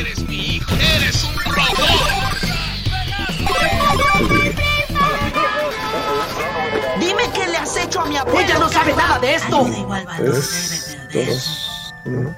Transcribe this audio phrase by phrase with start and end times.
[0.00, 0.74] eres mi hijo.
[0.96, 1.78] ¡Eres un robot!
[7.00, 8.40] Dime qué le has hecho a mi abuela.
[8.40, 9.66] Ella no sabe nada de esto.
[10.16, 12.36] Tres, dos, uno.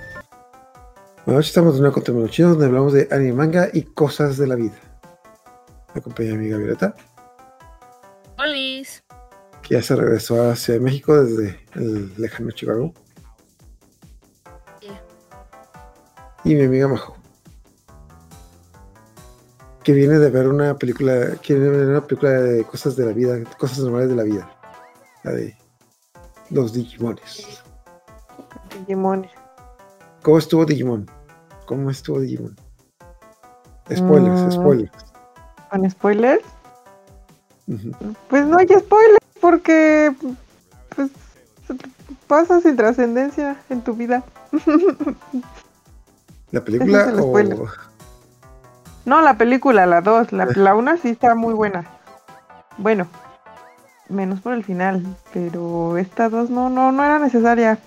[1.26, 4.46] Bueno, hoy estamos de nuevo con Terminología, donde hablamos de anime, manga y cosas de
[4.46, 4.78] la vida.
[5.94, 6.94] Me acompaña mi amiga Violeta,
[8.38, 9.02] Olis.
[9.62, 12.94] que ya se regresó a Ciudad de México desde el lejano Chicago.
[14.80, 15.02] Yeah.
[16.44, 17.16] Y mi amiga Majo,
[19.90, 23.06] que viene de ver una película, que viene de ver una película de cosas de
[23.06, 24.48] la vida, cosas normales de la vida.
[25.24, 25.56] La de
[26.50, 27.60] los Digimones.
[28.78, 29.26] Digimon.
[30.22, 31.10] ¿Cómo estuvo Digimon?
[31.66, 32.54] ¿Cómo estuvo Digimon?
[33.92, 34.50] Spoilers, Mm.
[34.52, 34.92] spoilers.
[35.72, 36.44] ¿Con spoilers?
[38.28, 40.14] Pues no hay spoilers porque
[40.94, 41.10] pues
[42.28, 44.22] pasa sin trascendencia en tu vida.
[46.52, 47.89] ¿La película es o.
[49.04, 50.32] No, la película, la 2.
[50.32, 51.84] La, la 1 sí está muy buena.
[52.78, 53.08] Bueno,
[54.08, 55.02] menos por el final.
[55.32, 57.78] Pero esta 2 no, no, no era necesaria.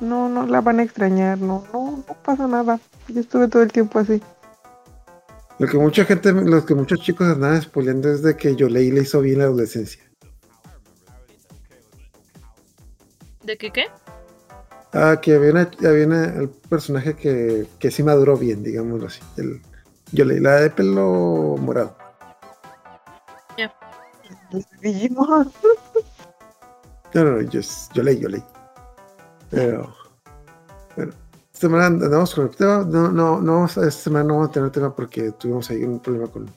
[0.00, 1.38] No, no la van a extrañar.
[1.38, 2.78] No, no, no pasa nada.
[3.08, 4.22] Yo estuve todo el tiempo así.
[5.58, 9.02] lo que mucha gente, lo que muchos chicos andaban spoileando es de que Yolei le
[9.02, 10.02] hizo bien la adolescencia.
[13.42, 13.84] ¿De qué qué?
[14.92, 19.20] Ah, que había, una, había una- el personaje que, que sí maduró bien, digámoslo así.
[19.36, 19.60] El,
[20.12, 21.96] Yolei, la de pelo morado.
[24.80, 25.52] Digimon.
[27.14, 27.60] No, no, no, yo,
[27.94, 28.42] Yolei, Yolei.
[29.50, 29.94] Pero,
[30.96, 31.12] bueno,
[31.52, 32.84] esta semana andamos con el tema.
[32.84, 36.28] No, no, no, esta semana no vamos a tener tema porque tuvimos ahí un problema
[36.28, 36.50] con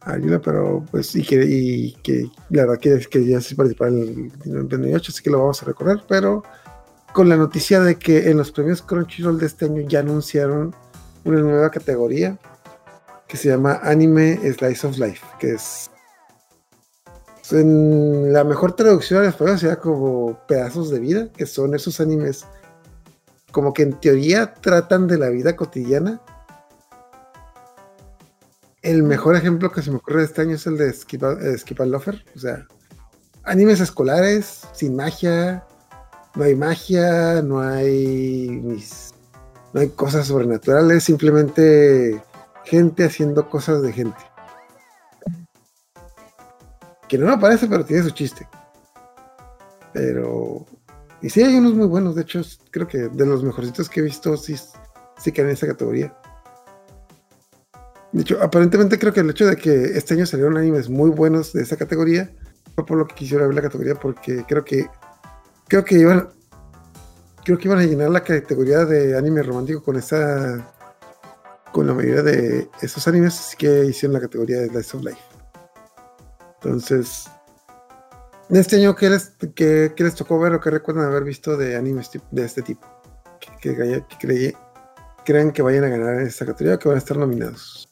[0.00, 4.32] Águila, pero pues, y que, y que la verdad que, que ya sí participar en
[4.44, 6.44] el 98, así que lo vamos a recorrer, pero
[7.12, 10.74] con la noticia de que en los premios Crunchyroll de este año ya anunciaron
[11.24, 12.38] una nueva categoría
[13.28, 15.90] que se llama Anime Slice of Life, que es
[17.52, 22.44] en la mejor traducción al español sería como pedazos de vida, que son esos animes
[23.52, 26.20] como que en teoría tratan de la vida cotidiana.
[28.82, 31.56] El mejor ejemplo que se me ocurre de este año es el de Skip, eh,
[31.78, 32.66] and Loafer, o sea,
[33.44, 35.64] animes escolares sin magia,
[36.34, 38.60] no hay magia, no hay
[39.72, 42.22] no hay cosas sobrenaturales, simplemente
[42.66, 44.18] gente haciendo cosas de gente.
[47.08, 48.46] Que no me parece, pero tiene su chiste.
[49.92, 50.66] Pero.
[51.22, 52.14] Y sí, hay unos muy buenos.
[52.14, 54.56] De hecho, creo que de los mejorcitos que he visto, sí,
[55.16, 56.14] sí quedan en esa categoría.
[58.12, 61.52] De hecho, aparentemente creo que el hecho de que este año salieron animes muy buenos
[61.52, 62.30] de esa categoría
[62.74, 64.86] fue por lo que quisiera ver la categoría, porque creo que.
[65.68, 66.28] Creo que iban.
[67.44, 70.74] Creo que iban a llenar la categoría de anime romántico con esa.
[71.76, 75.20] Con la mayoría de esos animes, que hicieron la categoría de Slice of Life.
[76.54, 77.28] Entonces,
[78.48, 81.54] de este año, ¿qué les, qué, qué les tocó ver o qué recuerdan haber visto
[81.54, 82.86] de animes de este tipo?
[83.60, 84.54] Que, que,
[85.26, 87.86] crean que vayan a ganar en esta categoría o que van a estar nominados.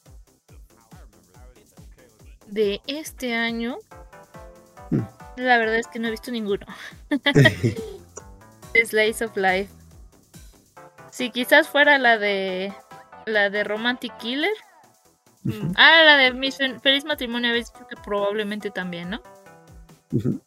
[2.47, 3.77] De este año.
[4.89, 5.01] Mm.
[5.37, 6.65] La verdad es que no he visto ninguno.
[8.83, 9.69] Slice of Life.
[11.11, 12.73] Si quizás fuera la de.
[13.25, 14.53] La de Romantic Killer.
[15.75, 19.21] Ah, la de mi fe- feliz matrimonio habéis dicho que probablemente también, ¿no?
[20.11, 20.41] ujú.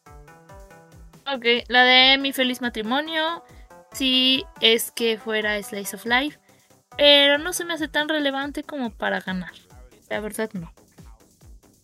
[1.33, 3.44] Ok, la de mi feliz matrimonio.
[3.93, 6.38] Sí, es que fuera Slice of Life.
[6.97, 9.53] Pero no se me hace tan relevante como para ganar.
[10.09, 10.72] La verdad, no.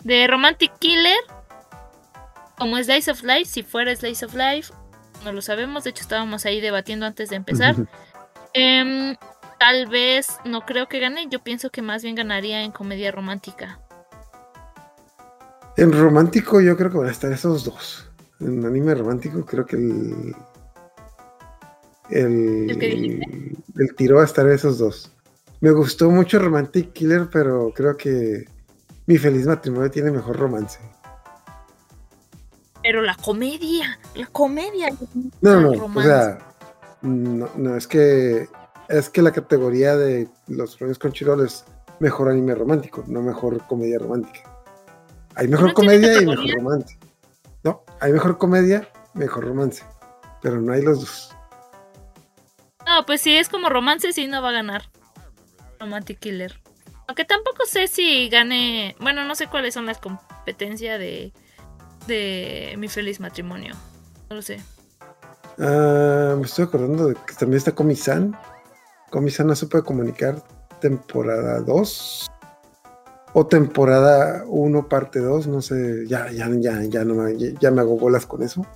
[0.03, 1.19] De Romantic Killer.
[2.59, 4.73] Como Slice of Life, si fuera Slice of Life,
[5.25, 5.85] no lo sabemos.
[5.85, 7.75] De hecho, estábamos ahí debatiendo antes de empezar.
[8.55, 9.17] Em,
[9.65, 11.27] tal vez no creo que gane.
[11.31, 13.81] Yo pienso que más bien ganaría en comedia romántica.
[15.79, 18.11] En romántico, yo creo que van a estar esos dos.
[18.41, 20.37] En anime romántico, creo que el.
[22.11, 23.57] El, ¿El que dijiste?
[23.77, 25.11] el tiro va a estar esos dos.
[25.61, 28.45] Me gustó mucho Romantic Killer, pero creo que
[29.07, 30.79] mi feliz matrimonio tiene mejor romance.
[32.83, 34.91] Pero la comedia, la comedia.
[35.41, 36.39] No, no, el no, o sea,
[37.01, 38.47] no, no, es que
[38.89, 41.65] es que la categoría de los premios Crunchyroll es
[42.01, 44.51] mejor anime romántico, no mejor comedia romántica.
[45.37, 46.99] Hay mejor ¿No tiene comedia y mejor romance.
[47.63, 49.83] No, hay mejor comedia, mejor romance,
[50.43, 51.35] pero no hay los dos.
[52.87, 54.91] No, pues si es como romance, sí no va a ganar.
[55.81, 56.61] Romantic Killer.
[57.07, 58.97] Aunque tampoco sé si gane.
[59.01, 61.33] Bueno, no sé cuáles son las competencias de.
[62.07, 63.75] de mi feliz matrimonio.
[64.29, 64.63] No lo sé.
[65.59, 68.37] Ah, me estoy acordando de que también está Komi-san.
[69.55, 70.43] Se puede comunicar
[70.81, 72.31] temporada 2
[73.33, 77.81] o temporada 1 parte 2, no sé, ya ya ya ya no me, ya me
[77.81, 78.67] hago bolas con eso.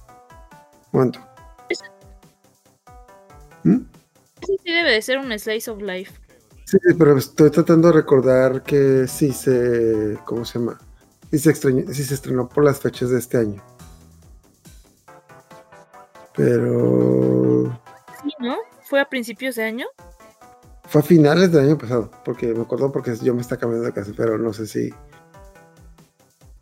[0.93, 1.19] Momento.
[3.65, 3.79] ¿Mm?
[4.47, 6.13] Sí, sí debe de ser un slice of life.
[6.65, 10.19] Sí, pero estoy tratando de recordar que sí se.
[10.25, 10.79] ¿Cómo se llama?
[11.31, 13.63] Sí se, extrañó- sí se estrenó por las fechas de este año.
[16.35, 17.81] Pero.
[18.23, 18.57] Sí, ¿no?
[18.85, 19.87] Fue a principios de año.
[20.89, 23.93] Fue a finales del año pasado, porque me acuerdo porque yo me está cambiando de
[23.93, 24.93] casa, pero no sé si.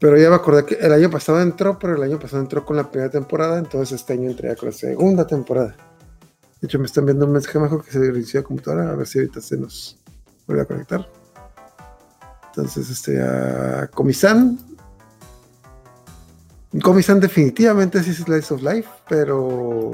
[0.01, 2.77] Pero ya me acordé que el año pasado entró, pero el año pasado entró con
[2.77, 5.77] la primera temporada, entonces este año entré con la segunda temporada.
[6.61, 9.07] De hecho, me están viendo un mensaje abajo que se reinició la computadora, a ver
[9.07, 9.97] si ahorita se nos
[10.47, 11.09] vuelve a conectar.
[12.49, 14.59] Entonces, este, a Comisan.
[16.83, 19.93] Comisan definitivamente sí es Slice of Life, pero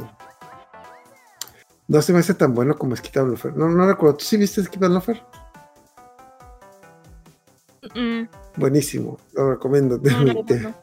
[1.88, 3.56] no se me hace tan bueno como and Loafer.
[3.56, 4.16] No, no recuerdo.
[4.16, 4.60] ¿Tú sí viste
[4.92, 5.22] Loafer?
[7.94, 8.22] Mm,
[8.56, 9.98] Buenísimo, lo recomiendo.
[9.98, 10.74] no.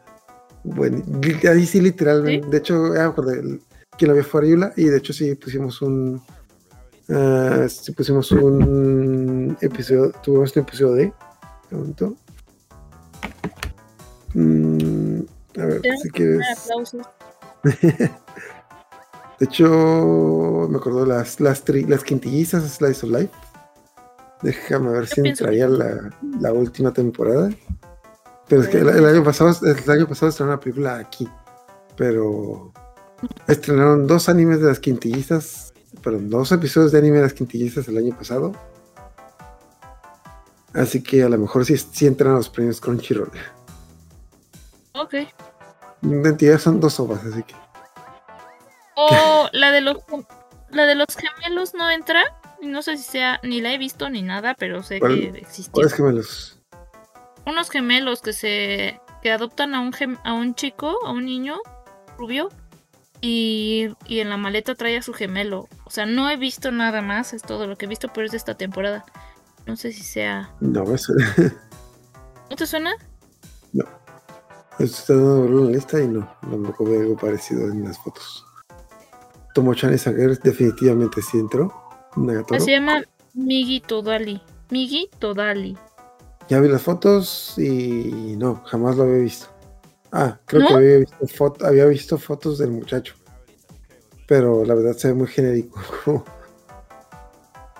[0.63, 1.01] Bueno,
[1.48, 2.48] ahí sí, literalmente.
[2.48, 2.94] De hecho,
[3.31, 3.62] el-
[3.98, 6.22] quien lo vio fue Ariula, y de hecho, sí pusimos un.
[7.10, 10.12] ah, sí pusimos un episodio.
[10.24, 11.13] Tuvimos un episodio de.
[11.72, 12.16] un.
[14.34, 15.22] Mm,
[15.60, 16.38] a ver, si quieres.
[16.38, 17.07] poner aplausos.
[19.39, 23.31] De hecho, me acuerdo las, las, tri- las quintillizas Slice of Life.
[24.41, 26.09] Déjame ver si entraría la,
[26.39, 27.50] la última temporada.
[28.47, 31.30] Pero es que el, el año pasado, el año pasado estrenaron una película aquí.
[31.95, 32.74] Pero
[33.47, 35.74] estrenaron dos animes de las quintillizas.
[36.03, 38.51] Perdón, dos episodios de anime de las quintillizas el año pasado.
[40.74, 43.31] Así que a lo mejor sí, sí entran a los premios Crunchyroll.
[44.94, 45.13] Ok.
[46.01, 47.56] En realidad son dos ovas, así que.
[49.12, 49.98] O la de los
[50.72, 52.22] la de los gemelos no entra.
[52.62, 55.72] No sé si sea, ni la he visto ni nada, pero sé ¿Cuál- que existió.
[55.72, 56.60] ¿Cuáles gemelos?
[57.46, 61.57] Unos gemelos que se que adoptan a un gem- a un chico, a un niño
[62.18, 62.50] rubio
[63.22, 65.68] y, y en la maleta trae a su gemelo.
[65.86, 68.31] O sea, no he visto nada más, es todo lo que he visto, pero es
[68.31, 69.06] de esta temporada.
[69.66, 70.51] No sé si sea.
[70.60, 71.13] No, eso.
[72.50, 72.94] ¿No te suena?
[74.80, 78.46] Estoy dando la lista y no, tampoco veo algo parecido en las fotos.
[79.59, 81.73] Tomo-chan Sager definitivamente sí entró.
[82.15, 82.61] Nagatoro.
[82.61, 83.03] Se llama
[83.33, 84.41] Migi Todali.
[84.69, 85.77] Migi Todali.
[86.47, 89.47] Ya vi las fotos y no, jamás lo había visto.
[90.13, 90.67] Ah, creo ¿No?
[90.69, 93.15] que había visto, fot- había visto fotos del muchacho.
[94.27, 96.23] Pero la verdad se ve muy genérico.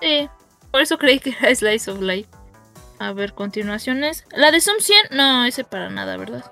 [0.02, 0.28] Sí,
[0.70, 2.28] por eso creí que era Slice of Life.
[2.98, 4.24] A ver, continuaciones.
[4.32, 6.44] La de Sum 100, no, ese para nada, ¿verdad?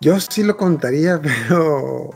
[0.00, 2.10] Yo sí lo contaría, pero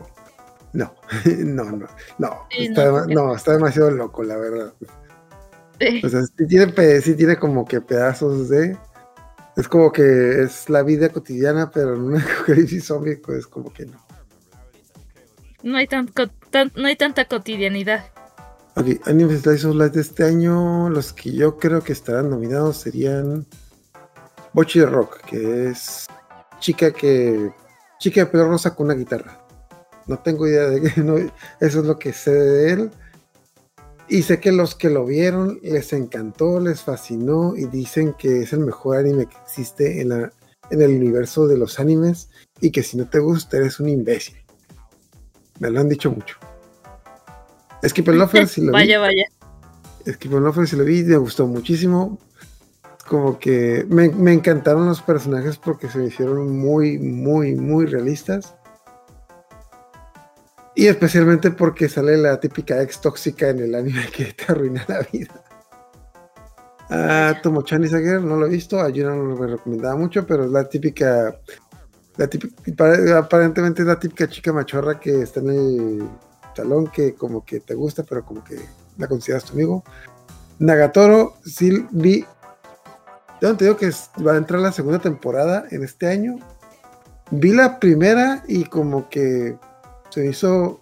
[0.72, 0.94] no,
[1.38, 1.86] no, no,
[2.19, 4.72] no, Sí, está, no, está demasiado loco, la verdad.
[5.80, 6.00] Sí.
[6.04, 8.76] O sea, sí tiene, sí tiene como que pedazos de.
[9.56, 13.86] Es como que es la vida cotidiana, pero en una crisis zombie, pues como que
[13.86, 14.00] no.
[15.62, 16.10] No hay, tan,
[16.74, 18.04] no hay tanta cotidianidad.
[18.74, 22.78] Ok, Anime Slice of Life de este año, los que yo creo que estarán nominados
[22.78, 23.46] serían
[24.54, 26.06] Bochi de Rock, que es
[26.58, 27.52] chica que
[27.98, 29.42] chica de pelo rosa con una guitarra.
[30.06, 32.90] No tengo idea de qué, no, eso es lo que sé de él.
[34.08, 38.52] Y sé que los que lo vieron les encantó, les fascinó y dicen que es
[38.52, 40.32] el mejor anime que existe en, la,
[40.70, 42.29] en el universo de los animes
[42.60, 44.36] y que si no te gusta eres un imbécil.
[45.60, 46.36] Me lo han dicho mucho.
[47.86, 48.72] Skip and Loafer, si lo vi.
[48.72, 49.24] vaya, vaya.
[50.06, 52.19] Skip and Loafer, si lo vi, me gustó muchísimo.
[53.08, 58.56] Como que me, me encantaron los personajes porque se me hicieron muy, muy, muy realistas.
[60.74, 65.06] Y especialmente porque sale la típica ex tóxica en el anime que te arruina la
[65.12, 65.44] vida.
[66.88, 67.82] Ah, Tomo-chan
[68.26, 68.81] no lo he visto.
[68.81, 71.36] A Yuna no me recomendaba mucho, pero es la típica.
[72.17, 76.08] La típica pare- aparentemente es la típica chica machorra que está en el
[76.55, 78.56] salón que como que te gusta, pero como que
[78.98, 79.82] la consideras tu amigo.
[80.58, 82.24] Nagatoro, sí vi.
[83.41, 83.91] Yo te digo que
[84.24, 86.36] va a entrar la segunda temporada en este año.
[87.31, 89.56] Vi la primera y como que
[90.12, 90.81] se hizo.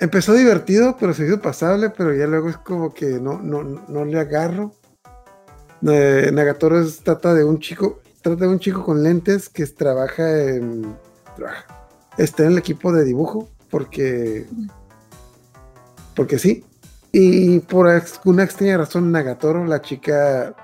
[0.00, 4.04] Empezó divertido, pero se hizo pasable, pero ya luego es como que no, no, no
[4.04, 4.72] le agarro.
[5.86, 10.96] Eh, Nagatoro trata de un chico, trata de un chico con lentes que trabaja en.
[11.36, 11.66] Trabaja,
[12.16, 14.46] está en el equipo de dibujo, porque.
[16.14, 16.64] Porque sí.
[17.12, 17.88] Y por
[18.24, 20.54] una extraña razón, Nagatoro, la chica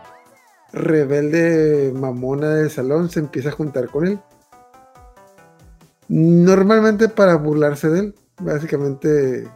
[0.72, 4.20] rebelde mamona del salón, se empieza a juntar con él.
[6.08, 8.14] Normalmente para burlarse de él.
[8.40, 9.48] Básicamente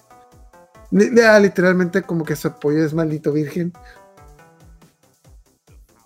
[0.90, 3.73] ya, literalmente como que su apoyo es maldito virgen.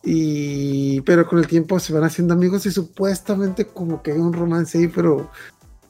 [0.03, 4.33] Y pero con el tiempo se van haciendo amigos y supuestamente como que hay un
[4.33, 5.31] romance ahí, pero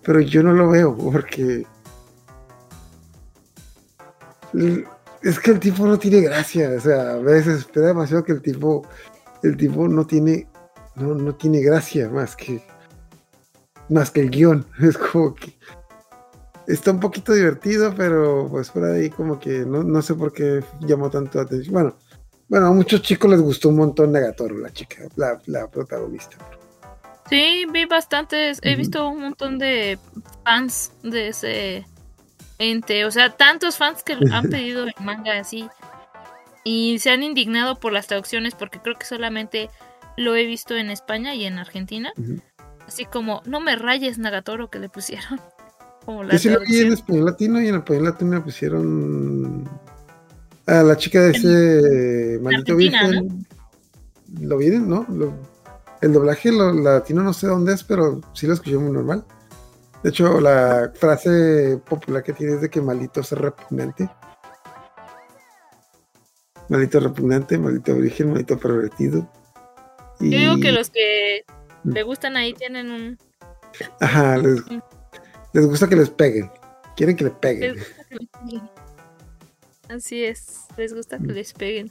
[0.03, 1.65] pero yo no lo veo porque
[5.23, 8.43] es que el tipo no tiene gracia, o sea, a veces espera demasiado que el
[8.43, 8.87] tipo
[9.43, 10.47] el tipo no tiene
[10.97, 12.63] no, no tiene gracia más que
[13.89, 15.57] más que el guion, es como que
[16.67, 20.63] está un poquito divertido, pero pues por ahí como que no, no sé por qué
[20.81, 21.73] llamó tanto la atención.
[21.73, 21.97] Bueno,
[22.49, 26.37] bueno, a muchos chicos les gustó un montón Negatoro, la chica, la, la protagonista.
[27.29, 29.99] Sí, vi bastantes, he visto un montón de
[30.45, 31.87] fans de ese
[32.59, 35.69] ente, o sea, tantos fans que han pedido el manga así
[36.65, 39.71] y se han indignado por las traducciones porque creo que solamente
[40.17, 42.13] lo he visto en España y en Argentina.
[42.87, 45.41] Así como no me rayes Nagatoro que le pusieron
[46.05, 49.69] como la Yo sí lo vi en español latino y en español latino le pusieron
[50.67, 53.47] a la chica de ese maldito virgen.
[54.41, 54.89] ¿Lo vieron?
[54.89, 55.07] ¿No?
[55.09, 55.35] Lo-
[56.01, 59.25] el doblaje lo, latino no sé dónde es, pero sí lo escuché muy normal.
[60.03, 64.09] De hecho, la frase popular que tiene es de que maldito es repugnante.
[66.69, 69.29] Maldito repugnante, maldito virgen, maldito pervertido.
[70.21, 71.45] Yo digo que Y- los que.
[71.85, 73.19] Le gustan ahí tienen un...
[74.01, 74.61] Ajá, les,
[75.53, 76.51] les gusta que les peguen.
[76.97, 77.75] Quieren que le peguen.
[77.75, 78.71] les gusta que les peguen.
[79.89, 81.91] Así es, les gusta que les peguen.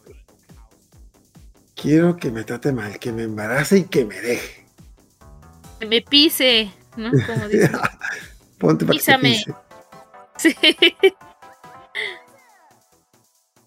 [1.76, 4.66] Quiero que me trate mal, que me embarace y que me deje.
[5.80, 7.12] Que me pise, ¿no?
[7.26, 7.72] Como dicen.
[8.60, 9.30] Ponte para que te Písame.
[9.32, 9.56] pise.
[10.38, 10.56] Sí.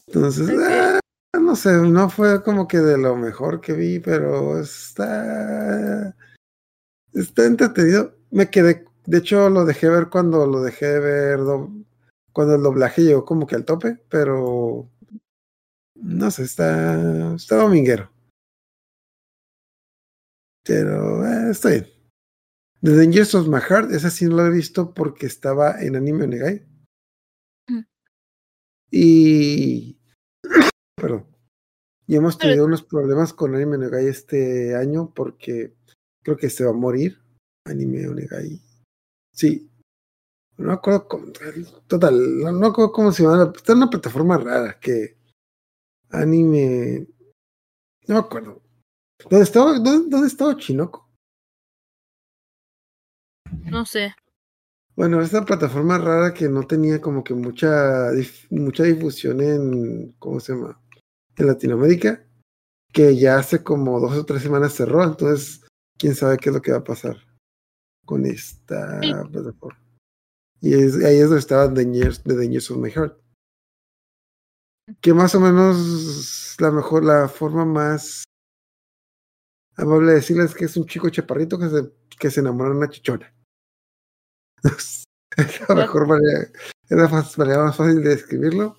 [0.09, 0.99] Entonces, ah,
[1.41, 6.15] no sé, no fue como que de lo mejor que vi, pero está.
[7.13, 8.17] Está entretenido.
[8.31, 8.85] Me quedé.
[9.07, 11.39] De hecho, lo dejé ver cuando lo dejé de ver.
[11.41, 11.71] do-
[12.33, 14.91] Cuando el doblaje llegó como que al tope, pero.
[15.95, 17.35] No sé, está.
[17.35, 18.11] Está dominguero.
[20.65, 21.87] Pero eh, está bien.
[22.83, 26.25] The Dangers of My Heart, esa sí no la he visto porque estaba en Anime
[26.25, 26.67] Onegai.
[27.69, 27.81] Mm.
[28.91, 29.99] Y.
[30.97, 31.27] Perdón.
[32.07, 35.75] Y hemos tenido unos problemas con Anime Onegai este año porque
[36.23, 37.19] creo que se va a morir.
[37.67, 38.61] Anime Onegai.
[39.33, 39.71] Sí.
[40.59, 41.33] No me acuerdo cómo.
[41.87, 43.53] Total, no, no me acuerdo cómo se llama.
[43.57, 45.17] Está en una plataforma rara que.
[46.11, 47.09] Anime.
[48.07, 48.63] No me acuerdo.
[49.31, 51.11] ¿Dónde estaba, dónde, dónde estaba Chinoco?
[53.65, 54.15] No sé.
[54.95, 60.39] Bueno, esta plataforma rara que no tenía como que mucha, dif- mucha difusión en, ¿cómo
[60.39, 60.81] se llama?
[61.37, 62.25] En Latinoamérica,
[62.93, 65.67] que ya hace como dos o tres semanas cerró, entonces
[65.99, 67.17] quién sabe qué es lo que va a pasar
[68.05, 69.01] con esta
[69.33, 69.81] plataforma.
[70.61, 73.19] Y es- ahí es donde estaba The Years, The Dangers of My Heart.
[75.01, 78.25] Que más o menos la mejor, la forma más
[79.77, 82.89] amable de decirles que es un chico chaparrito que se, que se enamora de una
[82.91, 83.35] chichona.
[85.37, 86.43] es la mejor manera,
[86.89, 88.79] es la manera más fácil de describirlo.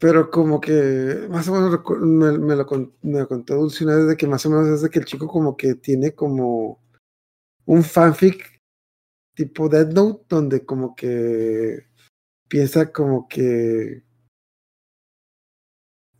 [0.00, 2.66] Pero como que más o menos me, me lo,
[3.02, 5.04] me lo contó Dulce una vez de que más o menos es de que el
[5.04, 6.82] chico como que tiene como
[7.66, 8.58] un fanfic
[9.34, 11.86] tipo Dead Note donde como que
[12.48, 14.02] piensa como que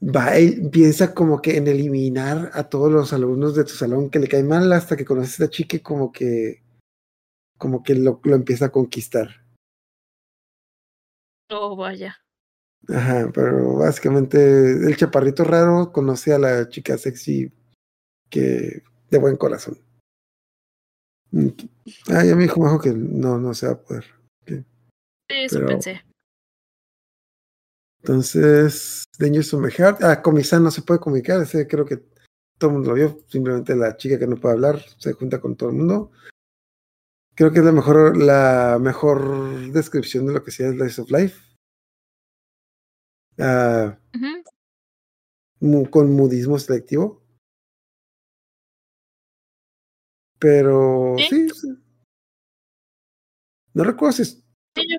[0.02, 0.32] va
[0.70, 4.46] piensa como que en eliminar a todos los alumnos de tu salón que le caen
[4.46, 6.62] mal hasta que conoces a esta chica y como que
[7.56, 9.28] como que lo, lo empieza a conquistar.
[11.50, 12.16] Oh, vaya.
[12.88, 17.52] Ajá, pero básicamente el chaparrito raro conoce a la chica sexy
[18.28, 19.78] que de buen corazón.
[22.08, 24.04] Ah, ya me dijo Majo que no, no se va a poder.
[25.28, 26.04] Eso Pero- pensé.
[28.02, 30.02] Entonces, Dangers of My Heart.
[30.02, 31.98] Ah, Comisan no se puede comunicar, ese creo que
[32.58, 33.18] todo el mundo lo vio.
[33.28, 36.10] Simplemente la chica que no puede hablar se junta con todo el mundo.
[37.34, 41.49] Creo que es la mejor, la mejor descripción de lo que sea Slice of Life.
[43.38, 43.98] Ah,
[45.90, 47.22] con mudismo selectivo.
[50.38, 51.48] Pero Sí.
[53.74, 54.42] No recuerdo si es-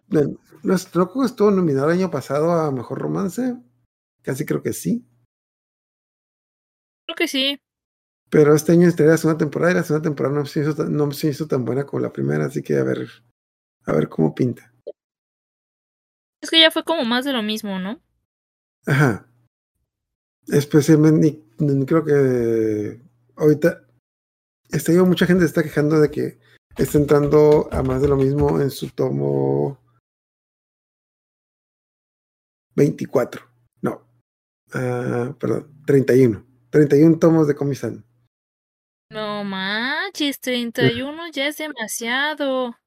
[0.08, 3.58] no, no, no estuvo nominado el año pasado a Mejor Romance.
[4.22, 5.06] Casi creo que sí.
[7.06, 7.60] creo que sí.
[8.30, 10.96] Pero este año estaría la segunda temporada y la segunda temporada no se, hizo tan,
[10.96, 13.10] no se hizo tan buena como la primera, así que a ver,
[13.86, 14.74] a ver cómo pinta.
[16.42, 18.02] Es que ya fue como más de lo mismo, ¿no?
[18.86, 19.28] Ajá.
[20.48, 21.40] Especialmente,
[21.86, 23.02] creo que
[23.36, 23.86] ahorita
[24.72, 26.40] este mucha gente está quejando de que
[26.78, 29.78] está entrando a más de lo mismo en su tomo
[32.76, 33.42] 24.
[33.82, 34.02] No.
[34.74, 36.46] Ah, perdón, 31.
[36.70, 38.06] 31 tomos de Comisan.
[39.10, 42.78] No manches, 31 ya es demasiado.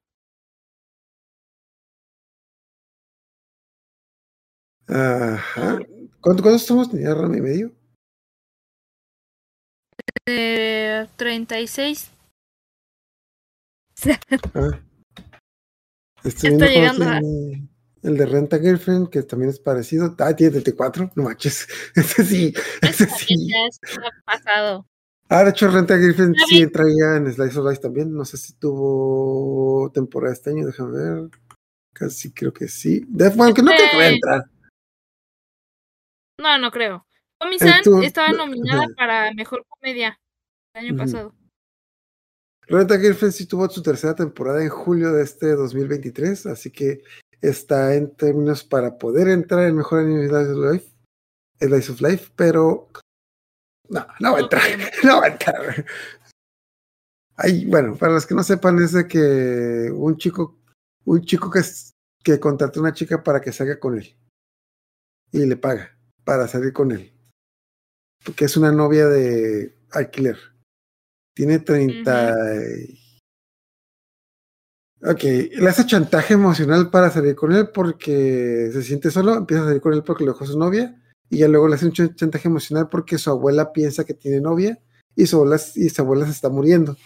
[4.87, 5.79] Ajá.
[6.21, 7.71] ¿Cuánto- ¿Cuántos tomos tenía Rama y medio?
[10.27, 12.11] Eh, 36.
[14.53, 14.79] Ah.
[16.23, 17.19] Estoy cuál llegando a-
[18.03, 20.15] el de Renta Girlfriend, que también es parecido.
[20.19, 21.11] Ah, tiene 34.
[21.15, 21.67] No manches.
[21.95, 23.49] Ese sí, ese sí.
[23.81, 24.87] Está pasado.
[25.29, 28.13] Ah, de hecho, Renta Girlfriend Está sí en Slice of Life también.
[28.13, 31.29] No sé si tuvo temporada este año, déjame ver.
[31.93, 33.03] Casi creo que sí.
[33.07, 34.43] De, bueno, que no creo que vaya a Este- entrar.
[36.45, 37.07] No, no creo.
[37.39, 40.19] Comi-san tú- estaba no, nominada para mejor comedia
[40.75, 41.33] el año pasado.
[42.67, 47.01] Renta Girlfriend sí tuvo su tercera temporada en julio de este 2023, así que
[47.41, 50.87] está en términos para poder entrar en mejor anime Slice of Life,
[51.59, 52.89] Slice of Life, pero
[53.89, 54.63] no, no va a entrar,
[55.03, 55.85] no va a entrar.
[57.37, 60.59] Ay, bueno, para los que no sepan es de que un chico,
[61.05, 61.61] un chico que,
[62.23, 64.15] que contrata a una chica para que salga con él
[65.31, 65.94] y le paga
[66.25, 67.13] para salir con él,
[68.25, 70.37] porque es una novia de alquiler.
[71.35, 72.33] Tiene 30.
[72.87, 72.99] y-
[75.03, 79.67] Ok, le hace chantaje emocional para salir con él porque se siente solo, empieza a
[79.67, 82.15] salir con él porque lo dejó su novia y ya luego le hace un ch-
[82.15, 84.79] chantaje emocional porque su abuela piensa que tiene novia
[85.15, 86.97] y su abuela, y su abuela se está muriendo.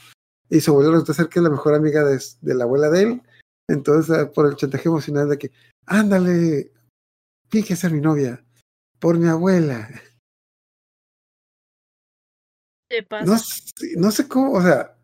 [0.50, 2.20] Y su abuela resulta ser que es la mejor amiga de,
[2.56, 3.22] la abuela de él.
[3.68, 5.52] Entonces, por el chantaje emocional de que,
[5.86, 6.72] ándale,
[7.50, 8.44] finge ser mi novia,
[9.00, 9.90] por mi abuela.
[12.90, 13.26] ¿Qué pasa?
[13.26, 14.96] No, sé- no sé cómo, o sea.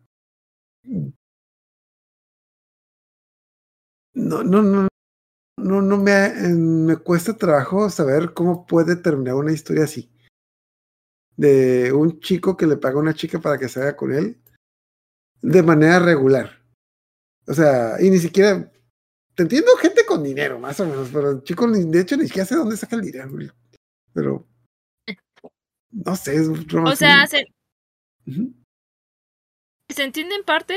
[4.14, 4.88] No, no, no.
[5.58, 10.10] No, no me, me cuesta trabajo saber cómo puede terminar una historia así.
[11.36, 14.38] De un chico que le paga a una chica para que se haga con él
[15.42, 16.62] de manera regular.
[17.46, 18.70] O sea, y ni siquiera.
[19.34, 22.26] Te entiendo gente con dinero, más o menos, pero el chico, ni- de hecho, ni
[22.26, 23.30] siquiera sé dónde saca el dinero.
[24.16, 24.46] Pero.
[25.92, 27.46] No sé, es O sea, se,
[29.88, 30.74] se entiende en parte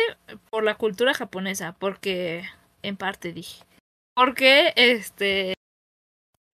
[0.49, 2.43] por la cultura japonesa, porque
[2.83, 3.63] en parte dije.
[4.13, 5.53] Porque este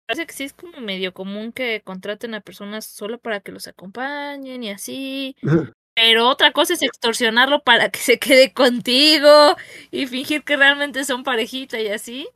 [0.07, 3.67] parece que sí es como medio común que contraten a personas solo para que los
[3.67, 5.35] acompañen y así.
[5.95, 9.55] Pero otra cosa es extorsionarlo para que se quede contigo
[9.89, 12.29] y fingir que realmente son parejita y así.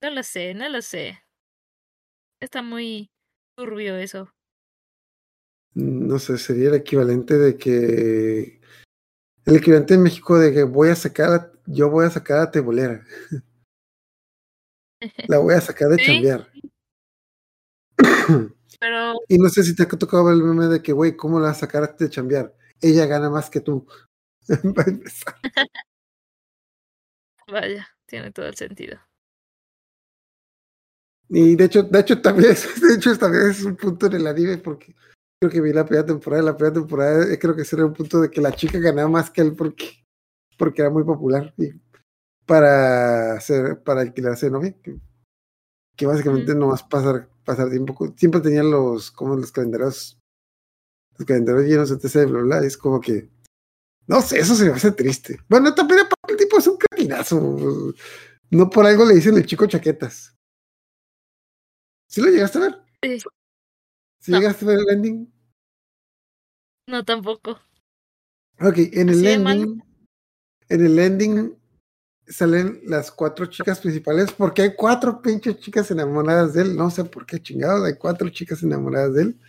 [0.00, 1.25] No lo sé, no lo sé.
[2.40, 3.10] Está muy
[3.56, 4.30] turbio eso.
[5.74, 8.60] no sé, sería el equivalente de que
[9.44, 12.50] el equivalente en México de que voy a sacar, a- yo voy a sacar a
[12.50, 13.04] Tebolera.
[15.28, 16.04] La voy a sacar de Sí.
[16.04, 16.50] chambear.
[18.80, 21.38] Pero Y no sé si te ha tocado ver el meme de que, güey, ¿cómo
[21.40, 22.54] la vas a sacar de chambear?
[22.80, 23.86] Ella gana más que tú.
[27.48, 28.98] Vaya, tiene todo el sentido.
[31.28, 34.26] Y de hecho, de hecho también es, de hecho también es un punto en el
[34.26, 34.94] anime porque
[35.40, 37.92] creo que vi la primera temporada, la primera temporada eh, creo que ese era un
[37.92, 40.04] punto de que la chica ganaba más que él porque,
[40.56, 41.72] porque era muy popular y
[42.46, 44.96] para hacer, para alquilarse de novia, que,
[45.96, 46.60] que básicamente Ujú.
[46.60, 50.16] no más pasar, pasar tiempo, siempre tenían los, como los calendarios,
[51.18, 53.28] los calendarios llenos de TC, bla, bla, y es como que,
[54.06, 55.40] no sé, eso se me hace triste.
[55.48, 57.94] Bueno, también aparte el tipo es un cretinazo,
[58.50, 60.35] no por algo le dicen el chico chaquetas.
[62.08, 62.82] ¿Sí lo llegaste a ver?
[63.02, 63.18] Sí.
[64.20, 64.38] ¿Sí No.
[64.38, 65.32] llegaste a ver el ending?
[66.88, 67.58] No, tampoco.
[68.60, 69.82] Ok, en el ending,
[70.68, 71.58] en el ending
[72.28, 77.04] salen las cuatro chicas principales, porque hay cuatro pinches chicas enamoradas de él, no sé
[77.04, 79.40] por qué chingados, hay cuatro chicas enamoradas de él,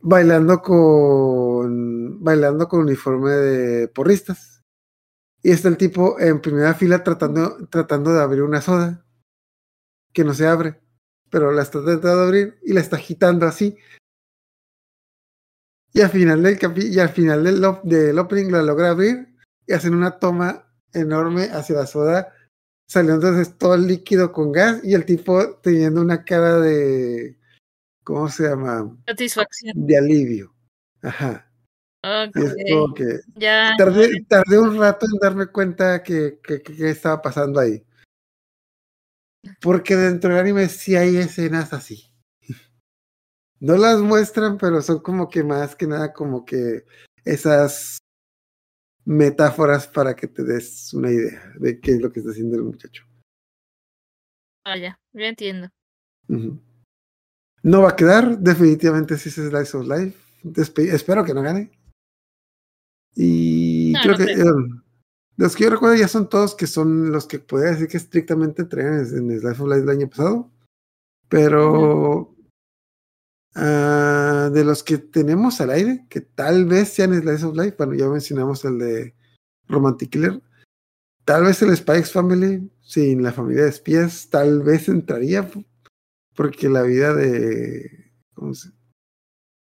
[0.00, 4.62] bailando con, bailando con uniforme de porristas.
[5.42, 9.05] Y está el tipo en primera fila tratando, tratando de abrir una soda,
[10.16, 10.80] que no se abre,
[11.28, 13.76] pero la está tratando de abrir y la está agitando así.
[15.92, 19.28] Y al final del capi y al final del, op- del opening la logra abrir
[19.66, 22.32] y hacen una toma enorme hacia la soda,
[22.88, 27.38] saliendo entonces todo el líquido con gas y el tipo teniendo una cara de
[28.02, 28.96] ¿cómo se llama?
[29.06, 29.74] Satisfacción.
[29.86, 30.54] de alivio.
[31.02, 31.52] Ajá.
[32.34, 32.96] Y es como Ok.
[32.96, 33.74] que Ya.
[33.76, 37.84] tardé, tardé un rato en darme cuenta que, que, que- que estaba pasando ahí.
[39.60, 42.12] Porque dentro del anime sí hay escenas así.
[43.60, 46.84] No las muestran, pero son como que más que nada como que
[47.24, 47.98] esas
[49.04, 52.64] metáforas para que te des una idea de qué es lo que está haciendo el
[52.64, 53.04] muchacho.
[54.64, 55.68] Vaya, yo entiendo.
[57.62, 60.18] No va a quedar, definitivamente sí es Slice of Life.
[60.42, 61.70] Despe- espero que no gane.
[63.14, 64.58] Y No, creo no que creo.
[64.60, 64.82] eh,
[65.36, 68.64] los que yo recuerdo ya son todos que son los que podría decir que estrictamente
[68.64, 70.50] traían en Slice of Life del año pasado.
[71.28, 72.34] Pero
[73.54, 77.94] ah, de los que tenemos al aire, que tal vez sean Slice of Life, bueno,
[77.94, 79.14] ya mencionamos el de
[79.68, 80.40] Romantic Killer.
[81.24, 85.50] Tal vez el X Family, sin la familia de espías, tal vez entraría,
[86.36, 88.12] porque la vida de.
[88.34, 88.70] ¿Cómo se.?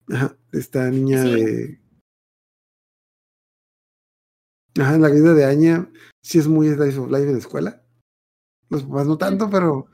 [0.10, 1.30] Ajá, de esta niña Sí.
[1.36, 1.82] de.
[4.80, 5.90] Ajá, la vida de Anya
[6.22, 7.82] sí es muy Slice of Life en la escuela.
[8.70, 9.88] Los papás no tanto, pero.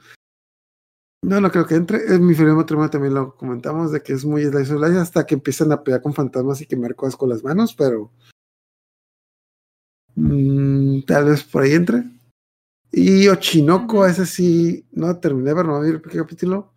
[1.23, 2.13] No, no creo que entre.
[2.13, 5.25] En mi primer matrimonio también lo comentamos de que es muy Slice of Life hasta
[5.25, 8.11] que empiezan a pelear con fantasmas y quemar cosas con las manos, pero.
[10.15, 12.03] mm, tal vez por ahí entre.
[12.91, 14.05] Y Ochinoko, Ujú.
[14.05, 16.73] ese sí, no terminé, pero no vi el capítulo.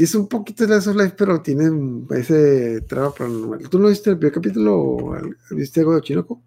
[0.00, 3.68] Sí es un poquito Slice of Life, pero tiene ese trama paranormal.
[3.68, 6.42] ¿Tú no viste el primer capítulo o viste algo de Ochinoko?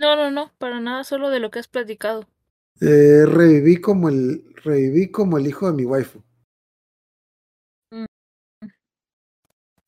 [0.00, 2.26] No, no, no, para nada, solo de lo que has platicado.
[2.80, 6.20] Eh, reviví como el reviví como el hijo de mi waifu.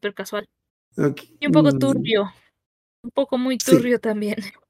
[0.01, 0.49] Pero casual.
[1.41, 2.33] Y un poco mm, turbio.
[3.03, 3.73] Un poco muy Sí.
[3.73, 4.37] turbio también.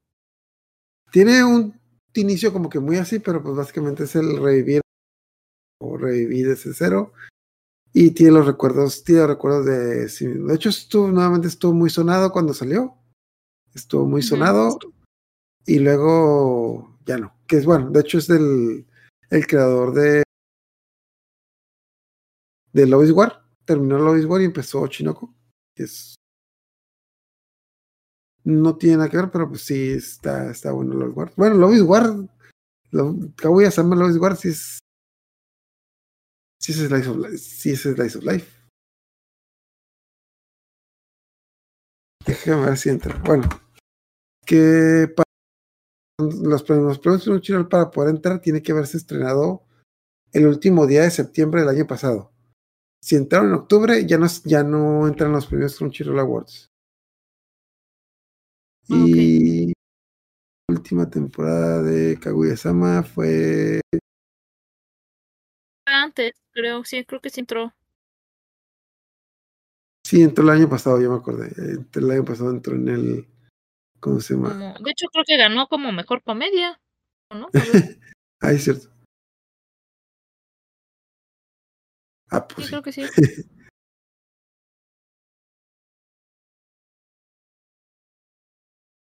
[1.11, 1.79] Tiene un
[2.15, 4.81] inicio como que muy así, pero pues básicamente es el revivir
[5.79, 7.13] o revivir desde cero.
[7.93, 10.47] Y tiene los recuerdos, tiene los recuerdos de sí mismo.
[10.47, 12.95] De hecho, estuvo, nuevamente estuvo muy sonado cuando salió.
[13.73, 14.77] Estuvo muy sonado.
[15.65, 17.35] Y luego ya no.
[17.47, 18.85] Que es bueno, de hecho es del
[19.29, 20.23] el creador de
[22.73, 23.43] de Lois War.
[23.65, 25.33] Terminó Lois War y empezó Chinoko.
[25.75, 26.15] Que es
[28.43, 31.31] no tiene nada que ver, pero pues sí está, está bueno Lois War.
[31.35, 32.13] Bueno, Lois War,
[32.91, 34.79] lo, Kaguya Sama Lois War sí es
[36.59, 37.37] sí es Slice of Life.
[37.37, 38.59] Sí es Slice of Life.
[42.25, 43.17] Déjame ver si entra.
[43.25, 43.49] Bueno,
[44.45, 45.25] que para
[46.19, 49.63] los premios, los premios Crunchyroll para poder entrar tiene que haberse estrenado
[50.31, 52.31] el último día de septiembre del año pasado.
[53.01, 56.69] Si entraron en octubre, ya no, ya no entran los premios Crunchyroll Awards.
[58.89, 58.95] Ah.
[59.07, 59.67] Y
[60.67, 63.81] la última temporada de Kaguya-sama fue
[66.01, 67.73] Antes, creo, sí, creo que sí entró.
[70.05, 71.51] Sí, entró el año pasado, ya me acordé.
[71.93, 73.27] El año pasado entró en el.
[73.99, 74.49] ¿Cómo se llama?
[74.49, 76.79] Como, de hecho, creo que ganó como mejor comedia.
[77.29, 77.49] ¿o ¿No?
[78.41, 78.87] Ah, es cierto.
[82.31, 82.71] Ah, sí, pues sí.
[82.71, 83.03] creo que sí.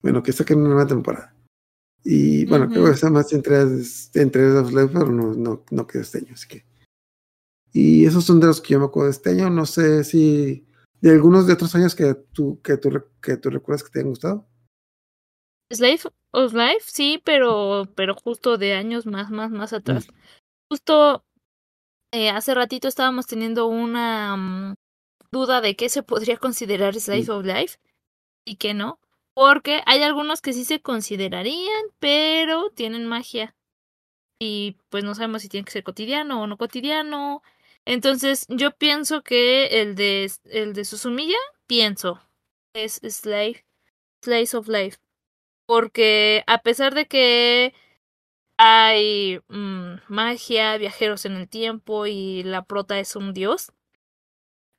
[0.01, 1.35] Bueno, que saquen una nueva temporada.
[2.05, 3.57] Y bueno, creo que está más entre,
[4.13, 6.68] entre los Live, pero no, no, no quedó este año, así que.
[7.71, 9.49] Y esos son de los que yo me acuerdo de este año.
[9.49, 10.65] No sé si
[11.01, 14.09] de algunos de otros años que tú, que tú, que tú recuerdas que te hayan
[14.09, 14.47] gustado.
[15.71, 16.01] Slave
[16.31, 20.07] of Life, sí, pero, pero justo de años más, más, más atrás.
[20.69, 21.23] Justo
[22.11, 24.75] eh, hace ratito estábamos teniendo una mm,
[25.31, 27.77] duda de qué se podría considerar Slave of Life
[28.45, 28.99] y qué no.
[29.35, 33.55] Porque hay algunos que sí se considerarían, pero tienen magia.
[34.39, 37.41] Y pues no sabemos si tiene que ser cotidiano o no cotidiano.
[37.89, 42.21] Entonces, yo pienso que el de el de Susumiya, pienso,
[42.73, 43.65] es Slave,
[44.23, 44.99] Slice of Life.
[45.67, 47.73] Porque a pesar de que
[48.57, 53.71] hay mm, magia, viajeros en el tiempo y la prota es un dios,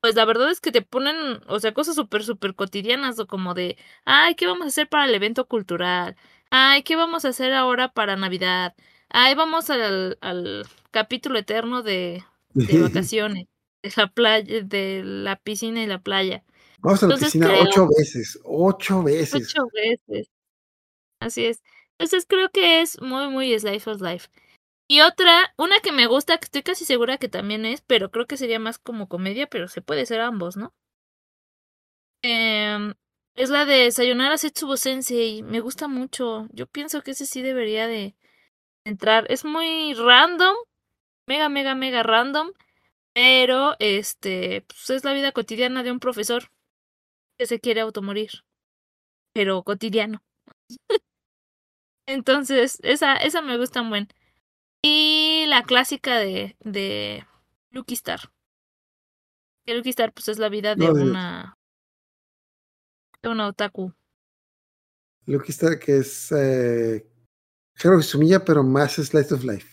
[0.01, 3.55] pues la verdad es que te ponen, o sea, cosas súper, súper cotidianas o como
[3.55, 6.17] de, ay, ¿qué vamos a hacer para el evento cultural?
[6.51, 8.75] Ay, ¿qué vamos a hacer ahora para Navidad?
[9.09, 13.47] Ay, vamos al, al capítulo eterno de, de vacaciones,
[13.83, 16.45] de la playa, de la piscina y la playa.
[16.81, 18.41] Vamos a la Entonces, piscina creo- ocho veces.
[18.45, 19.35] Ocho veces.
[19.35, 20.29] Ocho veces.
[21.21, 21.63] Así es.
[21.99, 24.29] Entonces creo que es muy, muy Slice of Life.
[24.89, 28.27] Y otra, una que me gusta, que estoy casi segura que también es, pero creo
[28.27, 30.73] que sería más como comedia, pero se puede ser ambos, ¿no?
[32.23, 32.95] Em,
[33.37, 35.43] es la de Sayonara Setsubo Sensei.
[35.43, 36.49] Me gusta mucho.
[36.53, 38.15] Yo pienso que ese sí debería de
[38.85, 39.27] entrar.
[39.31, 40.57] Es muy random.
[41.31, 42.51] Mega, mega, mega random.
[43.15, 46.51] Pero, este, pues es la vida cotidiana de un profesor
[47.39, 48.31] que se quiere automorir.
[49.33, 50.25] Pero cotidiano.
[52.09, 54.09] Entonces, esa, esa me gusta un buen.
[54.83, 57.25] Y la clásica de, de
[57.71, 58.33] Lucky Star.
[59.65, 61.57] Que Lucky Star, pues es la vida de No, una.
[63.23, 63.95] de una otaku.
[65.27, 67.07] Que está que es eh,
[67.77, 69.70] Haruhi Sumiya, pero más Slice of Life.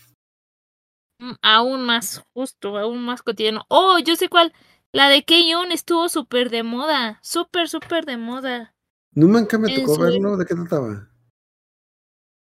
[1.18, 3.64] Mm, aún más justo, aún más cotidiano.
[3.68, 4.52] Oh, yo sé cuál.
[4.92, 7.20] La de Keion estuvo súper de moda.
[7.22, 8.74] Súper, súper de moda.
[9.12, 10.36] Nunca me tocó su- verlo.
[10.36, 11.08] ¿De qué trataba?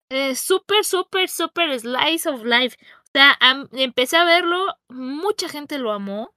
[0.09, 2.77] Eh, súper, súper, súper slice of life.
[3.03, 3.37] O sea,
[3.73, 6.33] empecé a verlo, mucha gente lo amó,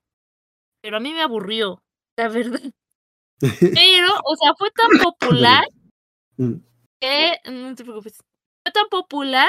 [0.80, 1.82] pero a mí me aburrió,
[2.16, 2.60] la verdad.
[3.80, 5.64] Pero, o sea, fue tan popular
[6.36, 6.54] Mm.
[7.00, 9.48] que, no te preocupes, fue tan popular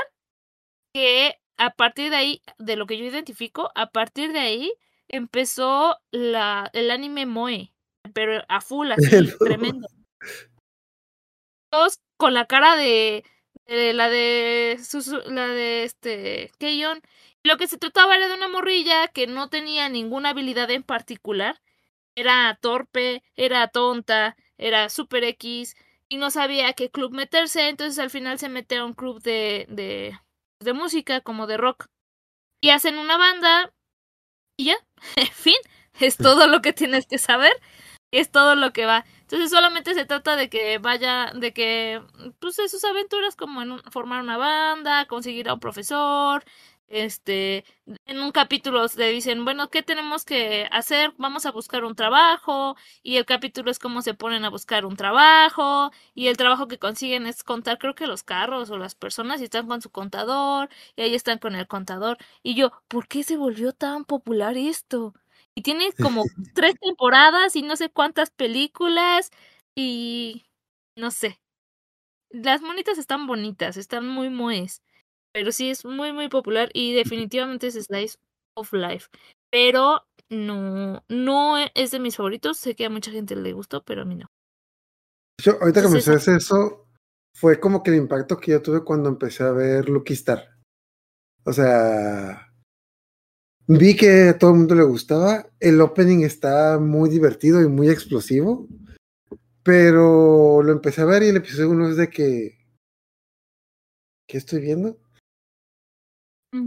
[0.93, 4.73] que a partir de ahí, de lo que yo identifico, a partir de ahí
[5.07, 7.73] empezó la, el anime Moe,
[8.13, 9.87] pero a full, así, tremendo.
[11.69, 13.23] Todos con la cara de,
[13.67, 14.79] de la de
[15.27, 17.01] la de este Keion.
[17.43, 21.61] Lo que se trataba era de una morrilla que no tenía ninguna habilidad en particular.
[22.15, 25.75] Era torpe, era tonta, era super X
[26.09, 27.69] y no sabía a qué club meterse.
[27.69, 30.17] Entonces al final se mete a un club de, de,
[30.59, 31.87] de música, como de rock.
[32.61, 33.73] Y hacen una banda
[34.57, 34.75] y ya,
[35.15, 35.55] en fin,
[35.99, 37.53] es todo lo que tienes que saber.
[38.11, 39.05] Es todo lo que va.
[39.21, 42.01] Entonces solamente se trata de que vaya, de que,
[42.39, 46.43] pues de sus aventuras como en un- formar una banda, conseguir a un profesor,
[46.87, 47.65] este,
[48.05, 51.13] en un capítulo le dicen, bueno, ¿qué tenemos que hacer?
[51.17, 54.95] Vamos a buscar un trabajo, y el capítulo es cómo se ponen a buscar un
[54.95, 59.41] trabajo, y el trabajo que consiguen es contar, creo que los carros o las personas,
[59.41, 63.23] y están con su contador, y ahí están con el contador, y yo, ¿por qué
[63.23, 65.13] se volvió tan popular esto?
[65.55, 69.31] Y tiene como tres temporadas y no sé cuántas películas
[69.75, 70.45] y
[70.95, 71.39] no sé.
[72.31, 74.81] Las monitas están bonitas, están muy moes,
[75.35, 78.17] pero sí es muy muy popular y definitivamente es Slice
[78.55, 79.07] of Life.
[79.51, 84.03] Pero no no es de mis favoritos, sé que a mucha gente le gustó, pero
[84.03, 84.27] a mí no.
[85.43, 86.87] Yo, ahorita que mencionaste eso,
[87.35, 90.57] fue como que el impacto que yo tuve cuando empecé a ver Lucky Star.
[91.43, 92.53] O sea,
[93.67, 95.49] vi que a todo el mundo le gustaba.
[95.59, 98.69] El opening está muy divertido y muy explosivo.
[99.63, 102.57] Pero lo empecé a ver y el episodio uno es de que.
[104.27, 104.97] ¿Qué estoy viendo?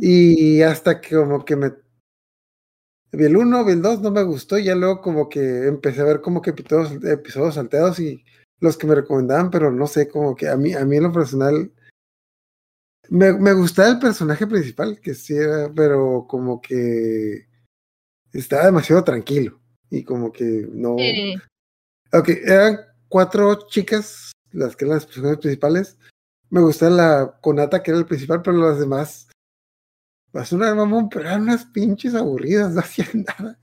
[0.01, 1.73] Y hasta que como que me.
[3.13, 4.59] Vi el 1, vi el 2, no me gustó.
[4.59, 8.25] Y ya luego como que empecé a ver como que episodios, episodios salteados y
[8.61, 11.13] los que me recomendaban, pero no sé, como que a mí, a mí en lo
[11.13, 11.73] personal.
[13.11, 17.47] Me, me gustaba el personaje principal, que sí era, pero como que
[18.33, 19.61] estaba demasiado tranquilo.
[19.91, 20.97] Y como que no.
[20.99, 21.37] Eh,
[22.13, 25.99] Ok, eran cuatro chicas las que eran las personajes principales.
[26.51, 29.29] Me gustaba la Conata, que era el principal, pero las demás.
[30.33, 33.59] Pues una mamón, pero eran unas pinches aburridas, no hacían nada.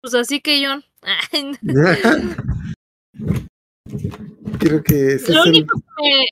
[0.00, 0.80] pues así que yo
[4.58, 5.56] Creo que ese Lo es el.
[5.56, 6.26] único que,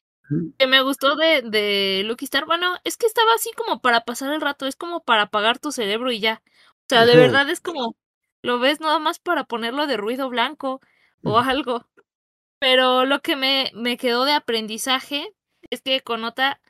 [0.58, 4.32] que me gustó de, de Lucky Star, bueno, es que estaba así como para pasar
[4.32, 6.42] el rato, es como para apagar tu cerebro y ya.
[6.70, 7.22] O sea, de Ajá.
[7.22, 7.96] verdad es como,
[8.42, 10.80] lo ves nada más para ponerlo de ruido blanco
[11.22, 11.86] o algo.
[12.58, 15.28] Pero lo que me, me quedó de aprendizaje
[15.70, 16.60] es que Konata,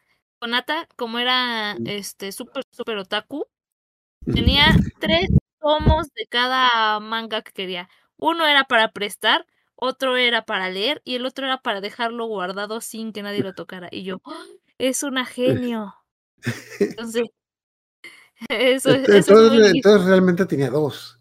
[0.44, 1.84] Konata, como era Ujú.
[1.86, 3.46] este súper, súper otaku,
[4.32, 4.66] tenía
[4.98, 5.28] tres
[5.60, 7.88] tomos de cada manga que quería.
[8.18, 12.80] Uno era para prestar, otro era para leer y el otro era para dejarlo guardado
[12.82, 13.88] sin que nadie lo tocara.
[13.92, 14.44] Y yo, ¡Ah!
[14.78, 15.94] es una genio.
[16.96, 17.24] Entonces,
[18.48, 21.18] eso, es- eso es Entonces, muy entonces realmente tenía dos.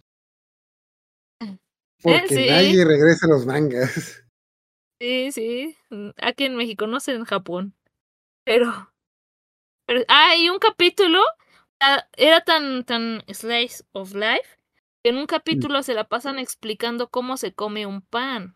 [2.04, 2.46] Porque sí.
[2.46, 4.24] nadie regresa a los mangas.
[5.00, 5.78] Sí, sí.
[5.90, 7.76] mm, Aquí en México, no sé en Japón.
[8.46, 8.93] Pero.
[9.86, 11.19] Pero ah, y un capítulo.
[11.80, 14.58] ah, Era tan, tan slice of life.
[15.04, 18.56] Que en un capítulo se la pasan explicando cómo se come un pan.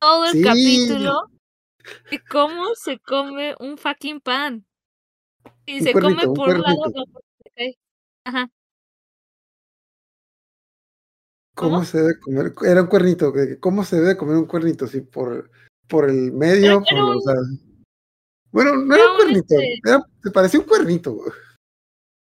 [0.00, 0.42] Todo el Sí.
[0.42, 1.30] capítulo
[2.10, 4.66] de cómo se come un fucking pan.
[5.64, 7.00] Y Un se come cuernito, por un lado, cuernito.
[7.06, 7.78] no por se cae.
[8.24, 8.50] Ajá.
[11.54, 11.84] ¿Cómo, ¿Cómo?
[11.84, 12.52] se debe comer?
[12.66, 13.32] Era un cuernito.
[13.60, 14.86] ¿Cómo se debe comer un cuernito?
[14.86, 15.50] Sí, por,
[15.88, 17.48] por el medio, por Era los un- lados.
[18.50, 19.54] Bueno, no era era un cuernito.
[19.54, 21.18] este- Era, parecía un cuernito.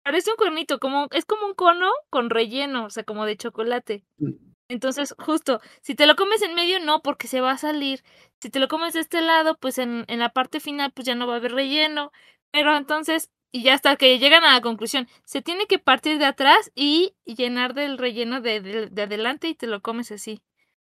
[0.04, 4.04] Parece un cuernito, como, es como un cono con relleno, o sea, como de chocolate.
[4.18, 4.32] Mm.
[4.70, 8.02] Entonces, justo, si te lo comes en medio, no, porque se va a salir.
[8.40, 11.14] Si te lo comes de este lado, pues en, en la parte final, pues ya
[11.14, 12.12] no va a haber relleno.
[12.52, 16.26] Pero entonces, y ya hasta que llegan a la conclusión, se tiene que partir de
[16.26, 20.40] atrás y llenar del relleno de, de, de adelante y te lo comes así.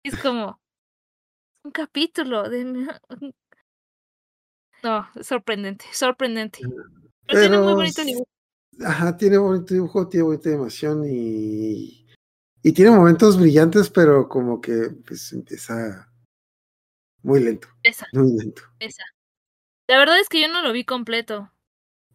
[0.04, 0.60] Es como
[1.64, 2.88] un capítulo de...
[4.84, 6.60] No, sorprendente, sorprendente.
[7.28, 8.28] Pero, tiene muy bonito dibujo.
[8.84, 12.08] Ajá, tiene bonito dibujo, tiene bonita animación y,
[12.64, 16.10] y tiene momentos brillantes, pero como que pues empieza
[17.22, 18.62] muy lento, Esa, muy lento.
[18.80, 19.04] esa.
[19.88, 21.52] La verdad es que yo no lo vi completo.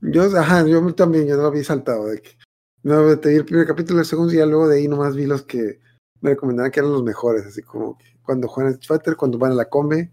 [0.00, 2.06] Yo, ajá, yo también, yo no lo había saltado.
[2.06, 2.38] De que,
[2.82, 5.26] no, te vi el primer capítulo, el segundo, y ya luego de ahí nomás vi
[5.26, 5.80] los que
[6.20, 9.52] me recomendaban que eran los mejores, así como que cuando juegan Street Fighter, cuando van
[9.52, 10.12] a la Combe,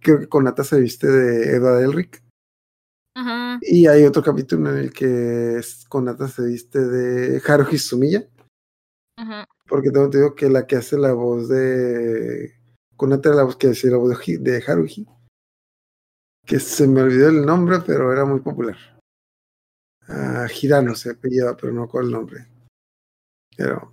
[0.00, 2.22] creo que con Nata se viste de Edward Elric.
[3.16, 3.58] Ajá.
[3.62, 8.28] Y hay otro capítulo en el que es- con Nata se viste de Haruhi Sumiya,
[9.16, 9.46] Ajá.
[9.68, 12.54] porque tengo entendido que la que hace la voz de.
[12.96, 15.06] Con Nata era la voz que hacía la voz de, de Haruhi.
[16.46, 18.76] Que se me olvidó el nombre, pero era muy popular.
[20.08, 22.46] Ah, Hirano se apellida, pero no con el nombre.
[23.56, 23.92] Pero.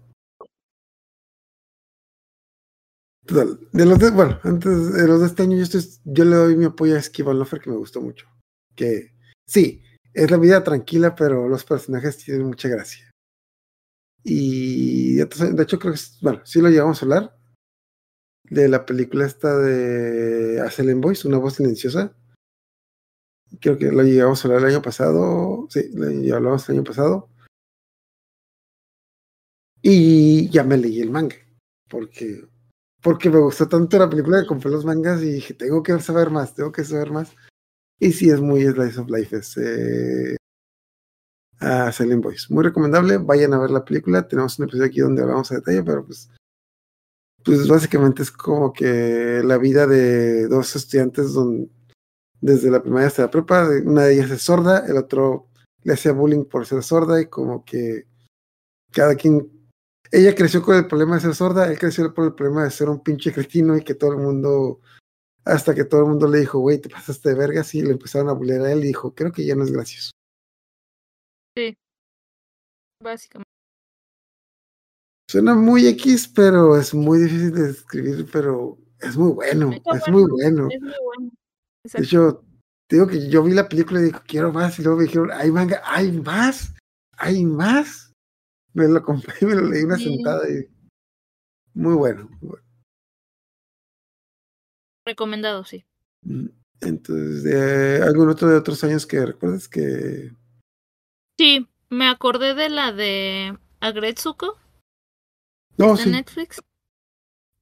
[3.28, 6.56] De los de, bueno, antes de los de este año, yo, estoy, yo le doy
[6.56, 8.26] mi apoyo a Esquivan Lofer, que me gustó mucho.
[8.76, 9.12] Que
[9.46, 13.12] sí, es la vida tranquila, pero los personajes tienen mucha gracia.
[14.24, 15.24] Y de
[15.64, 17.38] hecho- creo que, bueno, sí lo llevamos a hablar.
[18.50, 22.16] De la película esta de Asylum Voice, una voz silenciosa.
[23.60, 25.68] Creo que lo llegamos a hablar el año pasado.
[25.70, 27.30] Sí, lo hablamos el año pasado.
[29.82, 31.36] Y ya me leí el manga.
[31.90, 32.48] Porque,
[33.02, 36.30] porque me gustó tanto la película que compré los mangas y dije, tengo que saber
[36.30, 37.36] más, tengo que saber más.
[38.00, 39.36] Y sí, es muy Slice of Life.
[39.38, 40.36] Es eh,
[41.60, 42.50] a Silent Boys.
[42.52, 43.18] Muy recomendable.
[43.18, 44.28] Vayan a ver la película.
[44.28, 46.30] Tenemos un episodio aquí donde hablamos a detalle, pero pues,
[47.44, 51.72] pues básicamente es como que la vida de dos estudiantes don-
[52.40, 53.68] desde la primaria hasta la prepa.
[53.84, 55.48] Una de ellas es sorda, el otro
[55.84, 58.06] le hacía bullying por ser sorda y como que
[58.92, 59.50] cada quien
[60.12, 62.90] ella creció con el problema de ser sorda, él creció por el problema de ser
[62.90, 64.82] un pinche cretino y que todo el mundo,
[65.44, 68.30] hasta que todo el mundo le dijo, güey, te pasaste de vergas y le empezaron
[68.30, 70.12] a bullear a él y dijo, creo que ya no es gracioso.
[73.04, 73.48] Básicamente.
[75.30, 80.24] Suena muy X, pero es muy difícil de describir, pero es muy bueno, es muy
[80.24, 80.70] bueno.
[80.72, 81.32] Es muy bueno.
[81.84, 82.44] De hecho,
[82.88, 85.32] te digo que yo vi la película y digo, quiero más, y luego me dijeron,
[85.32, 86.74] hay manga, hay más,
[87.18, 88.07] hay más.
[88.78, 90.04] Me lo compré y me lo leí una Sí.
[90.04, 90.68] sentada y
[91.74, 92.30] muy bueno.
[92.40, 92.64] muy bueno.
[95.04, 95.84] Recomendado, sí.
[96.82, 100.32] Entonces, algún otro de otros años que recuerdes que
[101.40, 104.60] Sí, me acordé de la de Agretsuko
[105.78, 106.62] no, de sí, Netflix.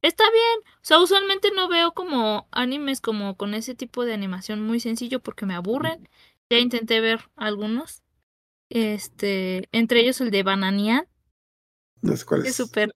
[0.02, 0.74] Está bien.
[0.76, 5.20] O sea, usualmente no veo como animes como con ese tipo de animación muy sencillo
[5.22, 6.10] porque me aburren.
[6.50, 8.04] Ya intenté ver algunos.
[8.70, 10.44] Este, entre ellos el de
[12.16, 12.56] sé cuál que es.
[12.56, 12.92] súper,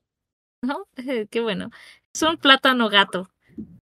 [0.64, 0.86] ¿no?
[1.30, 1.70] Qué bueno.
[2.14, 3.32] Es un plátano gato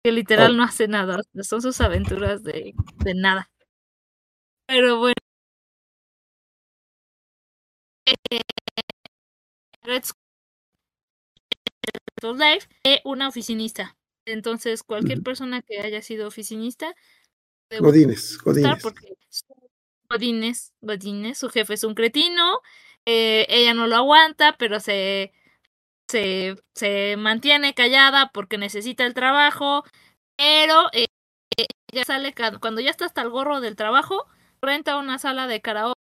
[0.03, 0.55] que literal Oh.
[0.57, 1.21] no hace nada.
[1.41, 3.49] Son sus aventuras de, de nada.
[4.67, 5.15] Pero bueno.
[8.05, 8.41] Eh,
[9.81, 10.17] Agretsuko
[12.23, 13.97] Life es una oficinista.
[14.25, 16.93] Entonces, cualquier persona que haya sido oficinista
[17.79, 18.81] Godines, Godines.
[18.83, 19.45] porque su-
[20.11, 22.61] Godínez, Godínez, su jefe es un cretino,
[23.05, 25.33] eh, ella no lo aguanta, pero se,
[26.09, 29.83] se, se mantiene callada porque necesita el trabajo,
[30.37, 31.07] pero eh,
[31.91, 34.27] ella sale ca- cuando ya está hasta el gorro del trabajo,
[34.61, 35.95] renta una sala de karaoke.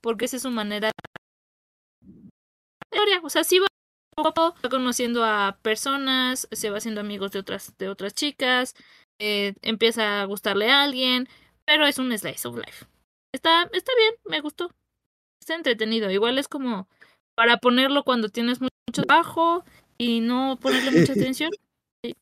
[0.00, 0.90] Porque esa es su manera
[3.22, 3.66] o sea, sí va
[4.14, 8.74] poco va conociendo a personas, se va haciendo amigos de otras, de otras chicas,
[9.18, 11.28] eh, empieza a gustarle a alguien,
[11.64, 12.86] pero es un slice of life.
[13.34, 14.70] Está, está bien, me gustó.
[15.40, 16.10] Está entretenido.
[16.10, 16.88] Igual es como
[17.36, 19.64] para ponerlo cuando tienes mu- mucho trabajo
[19.98, 21.50] y no ponerle mucha atención.
[22.04, 22.14] Sí.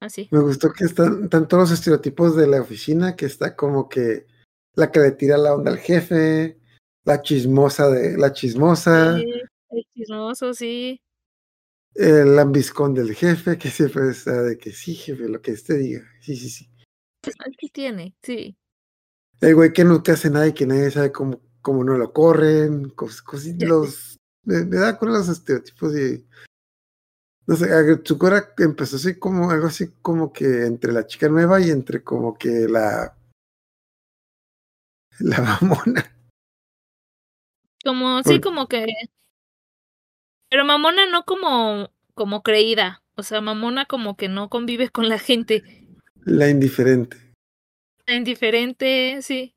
[0.00, 0.28] Así.
[0.30, 4.26] Me gustó que están, están todos los estereotipos de la oficina, que está como que
[4.74, 6.58] la que le tira la onda al jefe,
[7.04, 9.24] la chismosa de la chismosa, Sí,
[9.70, 11.00] el chismoso, sí.
[11.94, 16.02] el lambiscón del jefe, que siempre está de que sí, jefe, lo que usted diga.
[16.20, 16.68] Sí, sí, sí.
[17.44, 18.56] Aquí tiene, sí.
[19.40, 22.90] El güey que nunca hace nada y que nadie sabe cómo, cómo no lo corren,
[22.90, 23.22] cos,
[23.58, 26.26] los, me, me da con los estereotipos y
[27.46, 31.70] no sé, Agretsuko empezó así como algo así como que entre la chica nueva y
[31.70, 33.16] entre como que la
[35.20, 36.12] la mamona.
[37.84, 38.84] Como, sí, Por- como que.
[40.56, 43.02] Pero mamona no como, como creída.
[43.14, 45.62] O sea, mamona como que no convive con la gente.
[46.24, 47.18] La indiferente.
[48.06, 49.54] Indiferente, sí.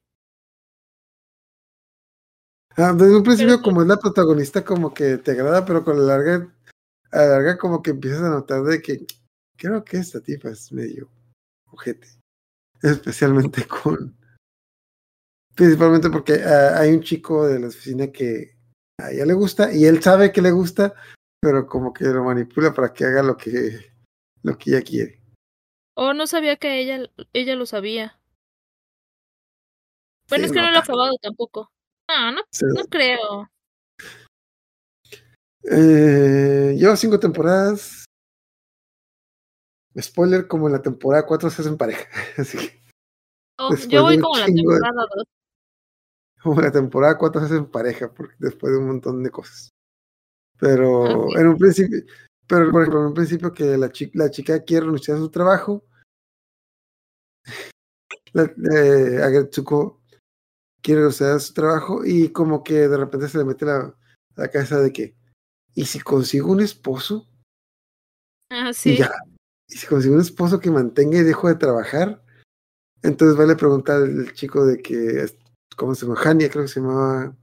[2.76, 6.18] Ah, desde un principio, como es la protagonista, como que te agrada, pero con la
[6.18, 6.54] larga,
[7.12, 9.06] a la larga, como que empiezas a notar de que
[9.56, 11.10] creo que esta tipa es medio
[11.68, 12.10] ojete.
[12.82, 14.18] Especialmente con.
[15.56, 18.59] Principalmente porque ah, hay un chico de la oficina que
[19.00, 20.93] a ella le gusta y él sabe que le gusta,
[21.41, 23.91] pero como que lo manipula para que haga lo que,
[24.43, 25.22] lo que ella quiere.
[25.95, 28.20] O no sabía que ella, ella lo sabía.
[30.30, 30.91] Bueno, Sí, es que no, no lo he tanto.
[30.93, 31.72] acabado tampoco.
[32.10, 32.66] No, no, Sí.
[32.76, 33.50] no creo.
[35.64, 38.06] Eh, lleva cinco temporadas.
[40.00, 42.08] Spoiler, como en la temporada 4 se hacen pareja.
[42.38, 42.80] Así que
[43.62, 45.26] Oh, yo voy como en la temporada 2.
[46.41, 49.69] Como la temporada 4 se hacen pareja porque después de un montón de cosas.
[50.59, 51.99] Pero en un principio,
[52.47, 55.29] pero por ejemplo, en un principio que la, chi- la chica quiere renunciar a su
[55.29, 55.85] trabajo,
[58.33, 59.21] la, eh,
[60.81, 63.95] quiere renunciar a su trabajo y como que de repente se le mete la,
[64.35, 65.15] la cabeza de que,
[65.75, 67.27] ¿y si consigo un esposo?
[68.49, 68.97] Ah, Y sí.
[68.97, 69.11] ya,
[69.67, 72.23] y si consigo un esposo que mantenga y dejo de trabajar,
[73.03, 75.25] entonces va a le preguntar al chico de que,
[75.76, 76.20] ¿cómo se llama?
[76.24, 77.36] Hania, creo que se llamaba.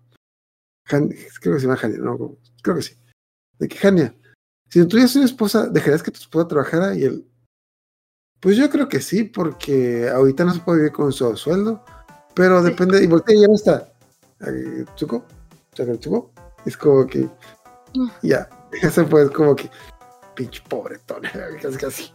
[0.88, 1.08] Han-
[1.40, 2.94] creo que se llama Hania, no, creo que sí.
[3.58, 4.14] De que Hania,
[4.68, 6.94] si tú tuvieras una esposa, ¿dejarías que tu esposa trabajara?
[6.94, 7.26] Y él,
[8.40, 11.84] pues yo creo que sí, porque ahorita no se puede vivir con su sueldo,
[12.34, 12.70] pero Sí.
[12.70, 13.92] depende, y voltea y ya no está.
[14.96, 15.24] Chuco,
[15.98, 16.30] Chuco,
[16.66, 17.28] es como que,
[17.94, 18.08] Mm.
[18.22, 18.48] ya,
[18.82, 19.70] eso fue como que,
[20.34, 21.22] pinche pobretón,
[21.62, 22.12] casi casi.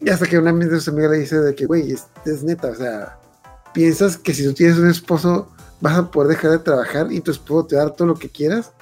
[0.00, 2.68] Y hasta que una de sus amigas le dice de que, güey, es, es neta,
[2.68, 3.18] o sea,
[3.74, 5.50] piensas que si tú tienes un esposo
[5.80, 8.14] vas a poder dejar de trabajar y tu esposo te va a dar todo lo
[8.14, 8.72] que quieras.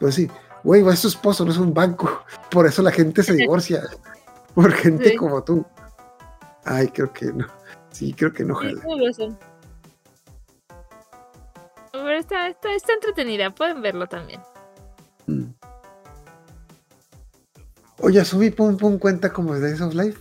[0.00, 0.28] Pues sí,
[0.64, 2.24] güey, es tu esposo, no es un banco.
[2.50, 3.82] Por eso la gente se divorcia.
[4.54, 5.16] Por gente Sí.
[5.16, 5.64] como tú.
[6.64, 7.46] Ay, creo que no.
[7.92, 8.80] Sí, creo que no jala.
[11.92, 14.40] Pero está, está, está entretenida, pueden verlo también.
[15.26, 15.44] Mm.
[18.00, 20.18] Oye, subí Pum Pum cuenta como Days of Life.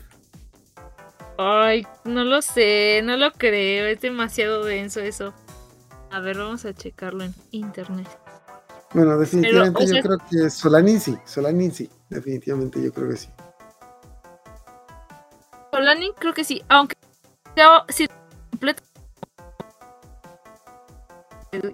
[1.38, 5.34] Ay, no lo sé, no lo creo, es demasiado denso eso.
[6.12, 8.08] A ver, vamos a checarlo en internet.
[8.94, 11.18] Bueno, definitivamente o sea- yo creo que Solanin sí.
[11.26, 11.90] Solanin sí.
[12.10, 13.30] Definitivamente yo creo que sí.
[15.74, 16.96] Solani creo que sí, aunque
[17.90, 18.08] si
[18.50, 18.82] completa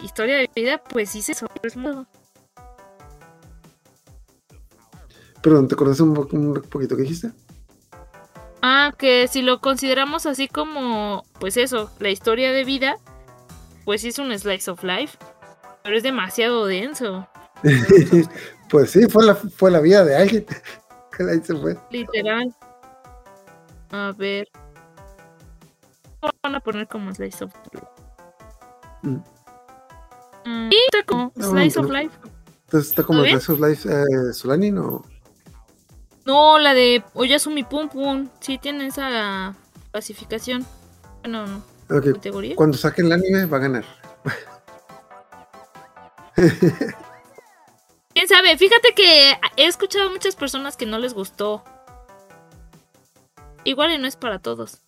[0.02, 2.08] historia de vida, pues sí se sobre todo.
[5.44, 7.32] Perdón, ¿te acordás un poquito que dijiste?
[8.62, 12.98] Ah, que si lo consideramos así como, pues eso, la historia de vida,
[13.86, 15.18] pues es un slice of life,
[15.84, 17.28] pero es demasiado denso,
[18.70, 20.46] pues sí, fue la, fue la vida de alguien.
[21.18, 21.78] Que ahí se fue.
[21.92, 22.56] literal.
[23.92, 24.48] A ver.
[26.42, 27.86] Van a poner como slice of life.
[29.02, 29.18] Mm.
[30.46, 31.86] Mm, y está como No, slice no.
[31.86, 32.16] of life.
[32.66, 33.24] Entonces está como.
[33.24, 35.04] Days of Life eh, Solanin o.
[36.32, 38.30] No, la de Oyasumi Pum Pum.
[38.40, 39.54] Sí tiene esa
[39.92, 40.66] clasificación.
[41.24, 42.56] Bueno, no, Ok, categoría.
[42.56, 43.84] Cuando saquen el anime va a ganar.
[48.14, 48.58] ¿Quién sabe?
[48.58, 51.66] Fíjate que he escuchado a muchas personas que no les gustó.
[53.66, 54.80] Igual y no es para todos.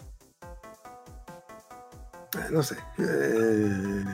[2.37, 2.77] Ah, No sé.
[2.99, 4.05] Eh,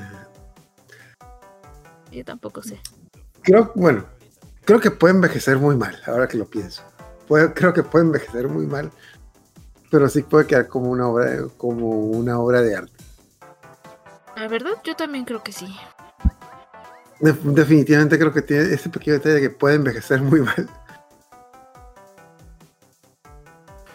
[2.11, 2.79] Yo tampoco sé.
[3.43, 4.05] creo, bueno,
[4.65, 6.81] creo que puede envejecer muy mal, ahora que lo pienso.
[7.29, 8.91] Puede- creo que puede envejecer muy mal,
[9.89, 12.91] pero sí puede quedar como una obra, como una obra de arte.
[14.35, 15.73] La verdad, yo también creo que sí.
[17.21, 20.67] De- definitivamente creo que tiene ese pequeño detalle de que puede envejecer muy mal.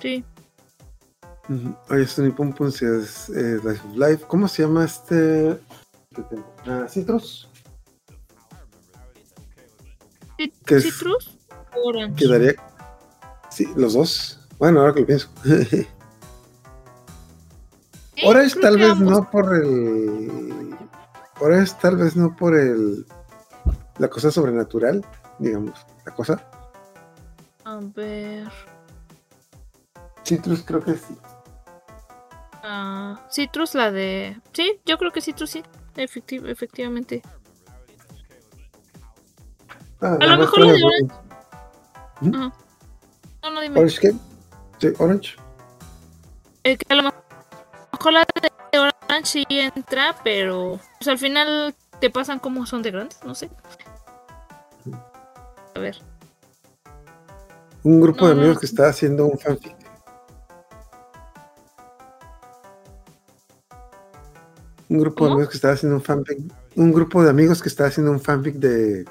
[0.01, 0.25] Sí.
[1.49, 1.75] Ujú.
[1.91, 4.25] Oye, Sony Pum Pum si es eh, Life of Life.
[4.29, 5.59] ¿Cómo se llama este?
[6.67, 7.49] Ah, Citrus.
[10.39, 10.83] Cit- ¿Qué es?
[10.85, 11.39] Citrus
[11.75, 12.17] Orange.
[12.25, 12.55] Quedaría.
[13.55, 14.41] Sí, los dos.
[14.59, 15.29] Bueno, ahora que lo pienso.
[18.25, 19.11] Orange creo tal vez ambos.
[19.11, 20.77] no por el.
[21.41, 23.07] Orange tal vez no por el.
[23.99, 25.05] La cosa sobrenatural,
[25.39, 25.79] digamos.
[26.05, 26.43] La cosa.
[27.65, 28.49] A ver.
[30.25, 31.17] Citrus creo que sí.
[32.63, 34.41] ah, Citrus, la de.
[34.53, 35.63] Sí, yo creo que Citrus sí.
[35.97, 37.23] Efecti- efectivamente.
[40.01, 40.93] Ah, A lo mejor la de dos.
[43.45, 43.79] No, no, dime.
[43.79, 44.13] ¿Orange?
[44.79, 45.37] Sí, Orange.
[46.65, 47.03] Eh, que a lo
[47.93, 48.25] mejor la
[48.73, 53.35] de Orange sí entra, pero pues, al final te pasan como son de grandes, no
[53.35, 53.51] sé.
[55.75, 55.99] A ver.
[57.83, 58.61] Un grupo No, de amigos no.
[58.61, 59.77] que está haciendo un fanfic.
[64.89, 66.39] Un grupo de amigos que estaba haciendo un fanfic.
[66.77, 69.05] Un grupo de amigos que está haciendo un fanfic de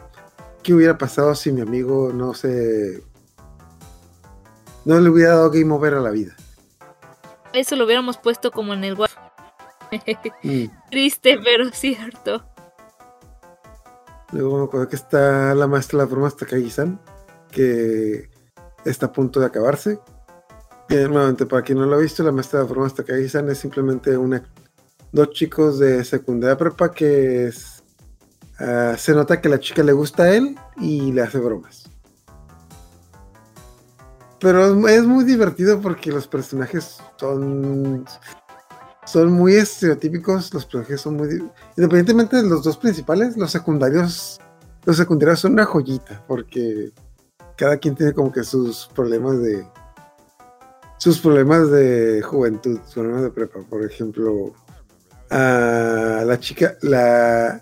[0.64, 3.04] qué hubiera pasado si mi amigo no se.
[4.86, 6.36] No le hubiera dado game over a la vida.
[7.54, 8.96] Eso lo hubiéramos puesto como en el
[10.44, 10.66] Mm.
[10.90, 12.44] Triste, pero cierto.
[14.32, 17.00] Luego me acuerdo que está la maestra de la broma Takagi-san,
[17.52, 18.30] que
[18.84, 20.00] está a punto de acabarse.
[20.90, 24.18] Y nuevamente, para quien no lo ha visto, la maestra de bromas Takagi-san es simplemente
[24.18, 24.44] una,
[25.12, 27.84] dos chicos de secundaria prepa que es,
[28.60, 31.90] ah, se nota que la chica le gusta a él y le hace bromas.
[34.44, 38.06] Pero es, muy divertido porque los personajes son
[39.06, 41.28] son muy estereotípicos, los personajes son muy...
[41.30, 44.40] di- Independientemente de los dos principales, los secundarios,
[44.86, 46.92] los secundarios son una joyita, porque
[47.58, 49.66] cada quien tiene como que sus problemas de...
[50.98, 53.60] Sus problemas de juventud, sus problemas de prepa.
[53.70, 54.54] Por ejemplo,
[55.30, 57.62] a la chica, la...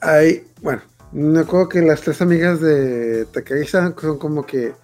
[0.00, 0.82] Hay, bueno,
[1.12, 4.74] me acuerdo que las tres amigas de Takagi-san son como que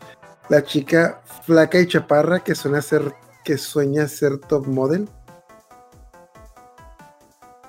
[0.48, 3.14] la chica flaca y chaparra que suena ser
[3.44, 5.08] que sueña ser top model.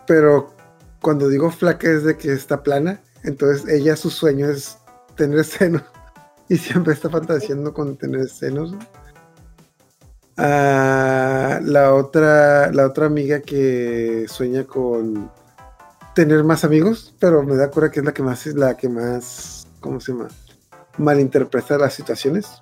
[0.05, 0.53] Pero
[1.01, 3.01] cuando digo flaca es de que está plana.
[3.23, 4.77] Entonces ella su sueño es
[5.15, 5.83] tener senos.
[6.49, 8.75] Y siempre está fantaseando con tener senos.
[10.35, 15.31] Ah, la otra, la otra amiga que sueña con
[16.19, 18.89] tener más amigos, pero me da cura que es la que más es la que
[18.89, 20.27] más, ¿cómo se llama?
[20.97, 22.61] Malinterpreta las situaciones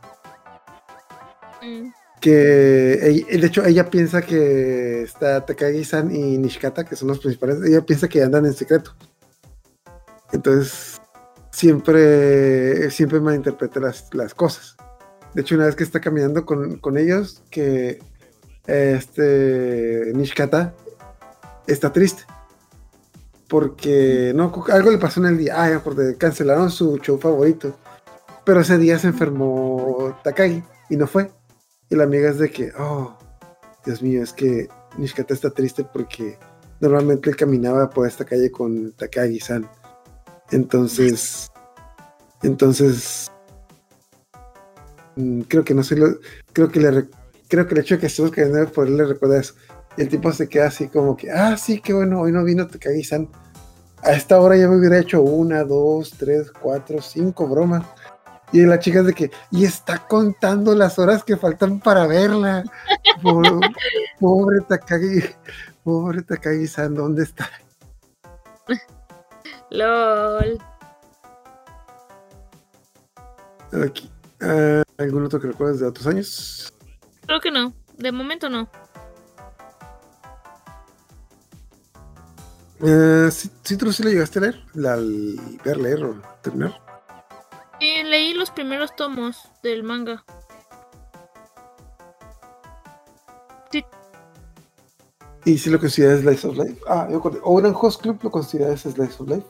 [1.61, 1.89] Mm,
[2.21, 7.81] que de hecho ella piensa que está Takagi-san y Nishikata, que son los principales, ella
[7.81, 8.95] piensa que andan en secreto.
[10.31, 11.01] Entonces,
[11.51, 14.75] siempre, siempre malinterpreta las, las cosas.
[15.33, 17.99] De hecho, una vez que está caminando con, con ellos, que
[18.67, 20.73] este Nishikata
[21.67, 22.23] está triste.
[23.47, 25.53] Porque no, algo le pasó en el día.
[25.55, 27.75] Ah, acordé, cancelaron su show favorito.
[28.43, 31.31] Pero ese día se enfermó Takagi y no fue.
[31.89, 33.17] Y la amiga es de que, oh,
[33.85, 34.67] Dios mío, es que
[34.97, 36.37] Nishikata está triste porque
[36.81, 39.69] normalmente él caminaba por esta calle con Takagi-san.
[40.51, 41.49] Entonces,
[42.43, 43.31] entonces,
[45.15, 45.95] mm, creo que no sé,
[46.53, 47.09] creo que le, re-
[47.47, 49.55] creo que el hecho de que estemos por él le recuerda eso.
[49.97, 52.67] Y el tipo se queda así como que, ah, sí, qué bueno, hoy no vino
[52.67, 53.27] Takagi-san.
[54.03, 57.83] A esta hora ya me hubiera hecho una, dos, tres, cuatro, cinco bromas.
[58.51, 62.63] Y la chica es de que, y está contando las horas que faltan para verla.
[63.23, 63.49] Pobre,
[64.19, 65.23] pobre Takagi,
[65.83, 67.49] pobre Takagi-san, ¿dónde está?
[69.71, 70.59] LOL.
[73.83, 74.11] Aquí.
[74.41, 76.73] Ah, ¿Algún otro que recuerdes de otros años?
[77.25, 77.73] Creo que no.
[77.97, 78.69] De momento no.
[82.81, 86.79] Eh, sí, sí, tú sí llegaste a leer, la, al ver, leer o terminar.
[87.79, 90.23] Y leí los primeros tomos del manga.
[95.47, 96.81] Y si lo consideras Slice of Life.
[96.89, 97.21] Ah, yo.
[97.43, 99.47] Oran Host Club lo consideras Slice of Life.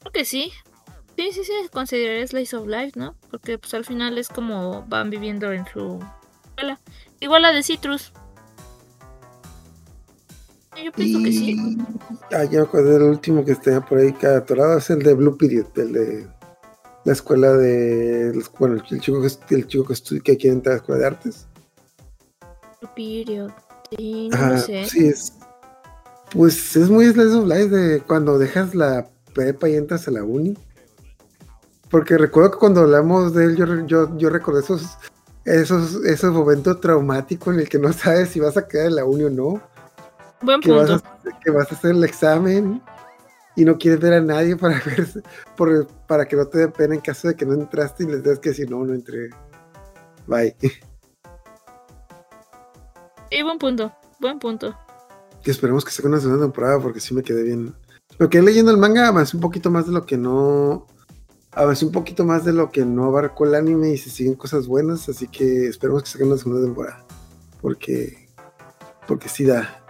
[0.00, 0.50] Creo que sí.
[1.18, 3.14] Sí, sí, sí, consideraría Slice of Life, ¿no?
[3.30, 6.02] Porque pues al final es como van viviendo en su
[6.46, 6.80] escuela.
[7.20, 8.14] Igual la de Citrus.
[10.84, 11.78] Yo pienso que sí.
[12.32, 14.78] Ah, ya me acordé del último que está por ahí cada atorado.
[14.78, 16.26] Es el de Blue Period, el de
[17.04, 18.42] la escuela de.
[18.58, 21.06] Bueno, el chico que, el chico que, estu- que quiere entrar a la escuela de
[21.06, 21.46] artes.
[22.96, 23.50] Period.
[23.96, 24.84] Sí, no sé.
[24.86, 25.32] sí, es.
[26.30, 30.24] Pues es muy Slice of Life de cuando dejas la prepa y entras a la
[30.24, 30.56] uni.
[31.90, 34.96] Porque recuerdo que cuando hablamos de él, yo, yo, yo recuerdo esos,
[35.44, 39.04] esos, esos momentos traumáticos en el que no sabes si vas a quedar en la
[39.04, 39.62] uni o no.
[40.42, 41.08] Buen que vas, punto.
[41.08, 42.82] a, que vas a hacer el examen
[43.54, 45.06] y no quieres ver a nadie para ver
[45.56, 48.22] por, para que no te dé pena en caso de que no entraste y les
[48.22, 49.30] des que decir no, no entré.
[50.26, 50.56] Bye.
[53.32, 53.90] Sí, buen punto.
[54.20, 54.76] Buen punto.
[55.42, 57.74] Que esperemos que sea una segunda temporada porque sí me quedé bien.
[58.18, 60.86] Lo que leyendo el manga avancé un poquito más de lo que no.
[61.52, 64.66] Avancé un poquito más de lo que no abarcó el anime y se siguen cosas
[64.66, 67.06] buenas, así que esperemos que saquen una segunda temporada.
[67.62, 68.28] Porque.
[69.08, 69.81] Porque sí da.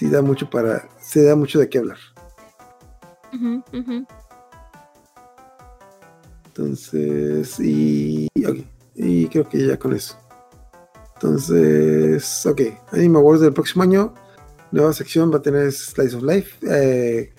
[0.00, 0.88] Sí da mucho para.
[0.98, 1.98] Se da mucho de qué hablar.
[6.46, 8.56] Entonces, y, ok,
[8.94, 10.16] y creo que ya con eso.
[11.16, 14.14] Entonces, ok, Anime Awards del próximo año,
[14.70, 17.34] nueva sección va a tener Slice of Life, eh,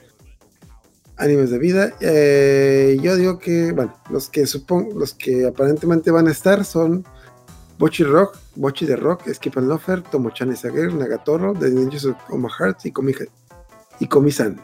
[1.18, 1.94] animes de vida.
[2.00, 7.04] eh, yo digo que, bueno, los que supongo, los que aparentemente van a estar son
[7.80, 12.50] Bochi Rock, Bochi de Rock, Skip and Lofer, Tomo-chan Sager, Nagatoro, The Ninjas of Oma
[12.50, 13.14] Heart y Komi,
[14.00, 14.60] y Komi-san.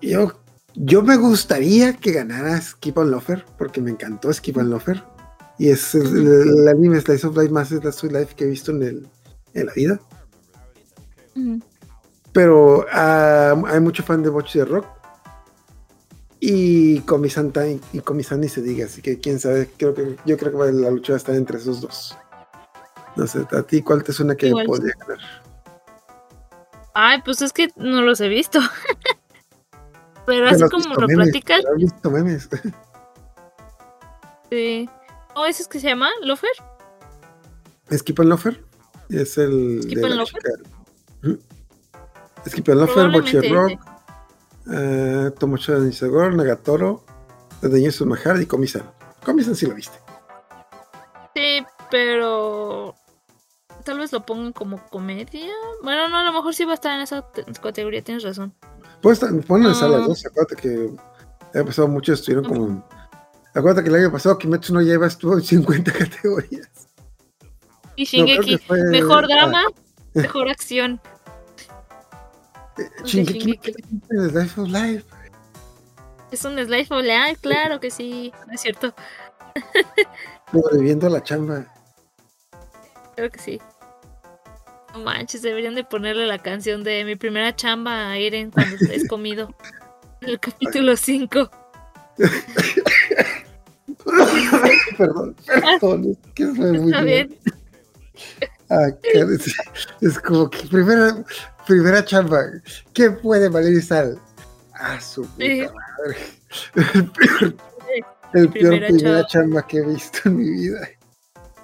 [0.00, 0.32] Yo
[0.74, 5.02] yo me gustaría que ganara Skip and Lofer, porque me encantó Skip and Lofer.
[5.58, 8.48] Y es el, el- el anime Slice of Life más Slice of Life que he
[8.48, 9.08] visto en, el,
[9.54, 10.00] en la vida.
[12.32, 14.86] Pero ah, hay mucho fan de Bocchi de Rock.
[16.40, 20.36] Y Comisan Time- y Comisan ni se diga, así que quién sabe, creo que, yo
[20.36, 22.16] creo que la lucha va a estar entre esos dos.
[23.16, 24.66] No sé, a ti cuál te suena que Igual.
[24.66, 25.18] podría ganar.
[26.94, 28.60] Ay, pues es que no los he visto.
[30.26, 32.48] Pero así como lo memes, platicas, has visto memes.
[34.50, 34.88] sí.
[35.34, 36.08] ¿No ese es que se llama?
[36.22, 36.50] ¿Lofer?
[37.92, 38.62] Skip and Lofer
[39.08, 40.42] es el Skip de and Lofer.
[42.46, 43.80] Skip and Rock,
[44.72, 47.04] eh, Tomocho Nisagor, Nagatoro,
[47.62, 48.82] Daño Sumahar y Comisan.
[49.24, 49.98] Comisan sí lo viste.
[51.34, 52.94] Sí, pero
[53.84, 55.52] tal vez lo pongan como comedia.
[55.82, 58.54] Bueno, no, a lo mejor sí va a estar en esa te- categoría, tienes razón.
[59.02, 59.88] Pues ponen a Ah.
[59.88, 60.90] las dos, acuérdate que
[61.54, 62.88] año pasado muchos estuvieron como.
[63.54, 66.68] Acuérdate que el año pasado Kimetsu no lleva estuvo en 50 categorías.
[67.96, 69.28] Y No, Shingeki, que fue- mejor ah.
[69.28, 69.62] drama,
[70.14, 71.00] mejor acción.
[72.78, 73.74] De Shingeki Shingeki.
[74.10, 75.04] no es Life of Life.
[76.30, 78.94] Es un slice of life, claro que sí, no es cierto,
[80.52, 81.64] Sobreviviendo a la chamba.
[83.16, 83.58] creo que sí.
[84.92, 89.08] No manches, deberían de ponerle la canción de mi primera chamba a Eren cuando es
[89.08, 89.54] comido.
[90.20, 91.50] En el capítulo 5.
[94.98, 97.38] perdón, perdón, es que Está bien.
[98.70, 99.56] Ah, es,
[100.02, 101.24] es como que primera,
[101.66, 102.44] primera chamba.
[102.92, 104.20] ¿Qué puede valer sal?
[104.74, 105.66] Ah, su puta Sí.
[105.74, 106.16] madre.
[106.94, 107.54] El peor,
[108.34, 109.66] el peor Primera primera chamba.
[109.66, 110.88] que he visto en mi vida.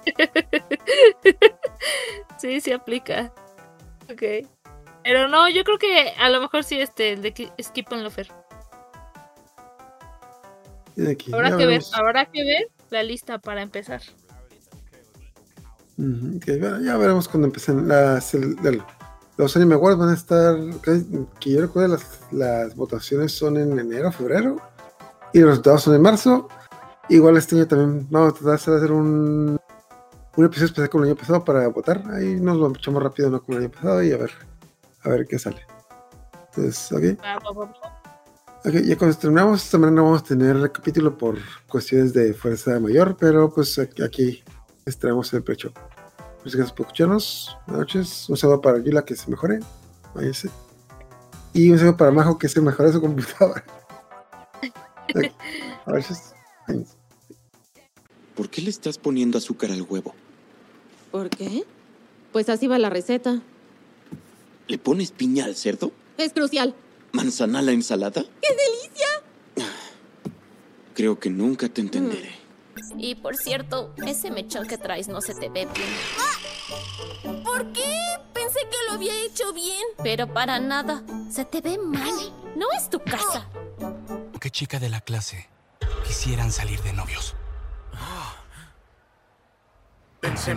[2.37, 3.31] Sí, sí aplica.
[4.11, 4.21] Ok.
[5.03, 8.03] Pero no, yo creo que a lo mejor sí este, el de Ki- Skip and
[8.03, 8.27] Lofer.
[11.11, 14.01] Aquí, Habrá que ver, habrá que ver la lista para empezar.
[15.97, 18.83] Ujú, ok, bueno, ya veremos cuando empiecen las, el- el-
[19.37, 21.03] los Anime Awards van a estar, que,
[21.39, 24.57] que yo recuerdo las, las votaciones son en enero, febrero
[25.33, 26.47] y los resultados son en marzo.
[27.09, 29.59] Igual este año también vamos a tratar de hacer un,
[30.37, 32.03] un episodio especial como el año pasado para votar.
[32.11, 34.31] Ahí nos lo echamos rápido, no como el año pasado y a ver,
[35.03, 35.61] a ver qué sale.
[36.55, 37.21] Entonces, ok.
[37.21, 37.73] Va.
[38.65, 41.37] Ok, ya cuando terminamos, esta semana no vamos a tener capítulo por
[41.69, 44.43] cuestiones de fuerza mayor, pero pues aquí,
[44.85, 45.73] aquí les traemos el pecho.
[46.39, 47.57] Muchas gracias por escucharnos.
[47.65, 48.29] Buenas noches.
[48.29, 49.59] Un saludo para Yula que se mejore.
[50.13, 50.49] Váyase.
[51.53, 53.63] Y un saludo para Majo que se mejore su computadora.
[55.85, 56.35] Gracias.
[58.35, 60.13] ¿Por qué le estás poniendo azúcar al huevo?
[61.11, 61.63] ¿Por qué?
[62.31, 63.41] Pues así va la receta.
[64.67, 65.91] ¿Le pones piña al cerdo?
[66.17, 66.75] Es crucial.
[67.13, 68.23] ¿Manzana a la ensalada?
[68.41, 69.67] ¡Qué delicia!
[70.93, 72.44] Creo que nunca te entenderé.
[72.97, 75.89] Y por cierto, ese mechón que traes no se te ve bien.
[76.19, 77.99] Ah, ¿Por qué?
[78.33, 79.83] Pensé que lo había hecho bien.
[80.03, 81.03] Pero para nada.
[81.29, 82.13] Se te ve mal.
[82.55, 83.47] No es tu casa.
[84.39, 85.49] ¿Qué chica de la clase
[86.05, 87.35] quisieran salir de novios?
[90.21, 90.53] Pensé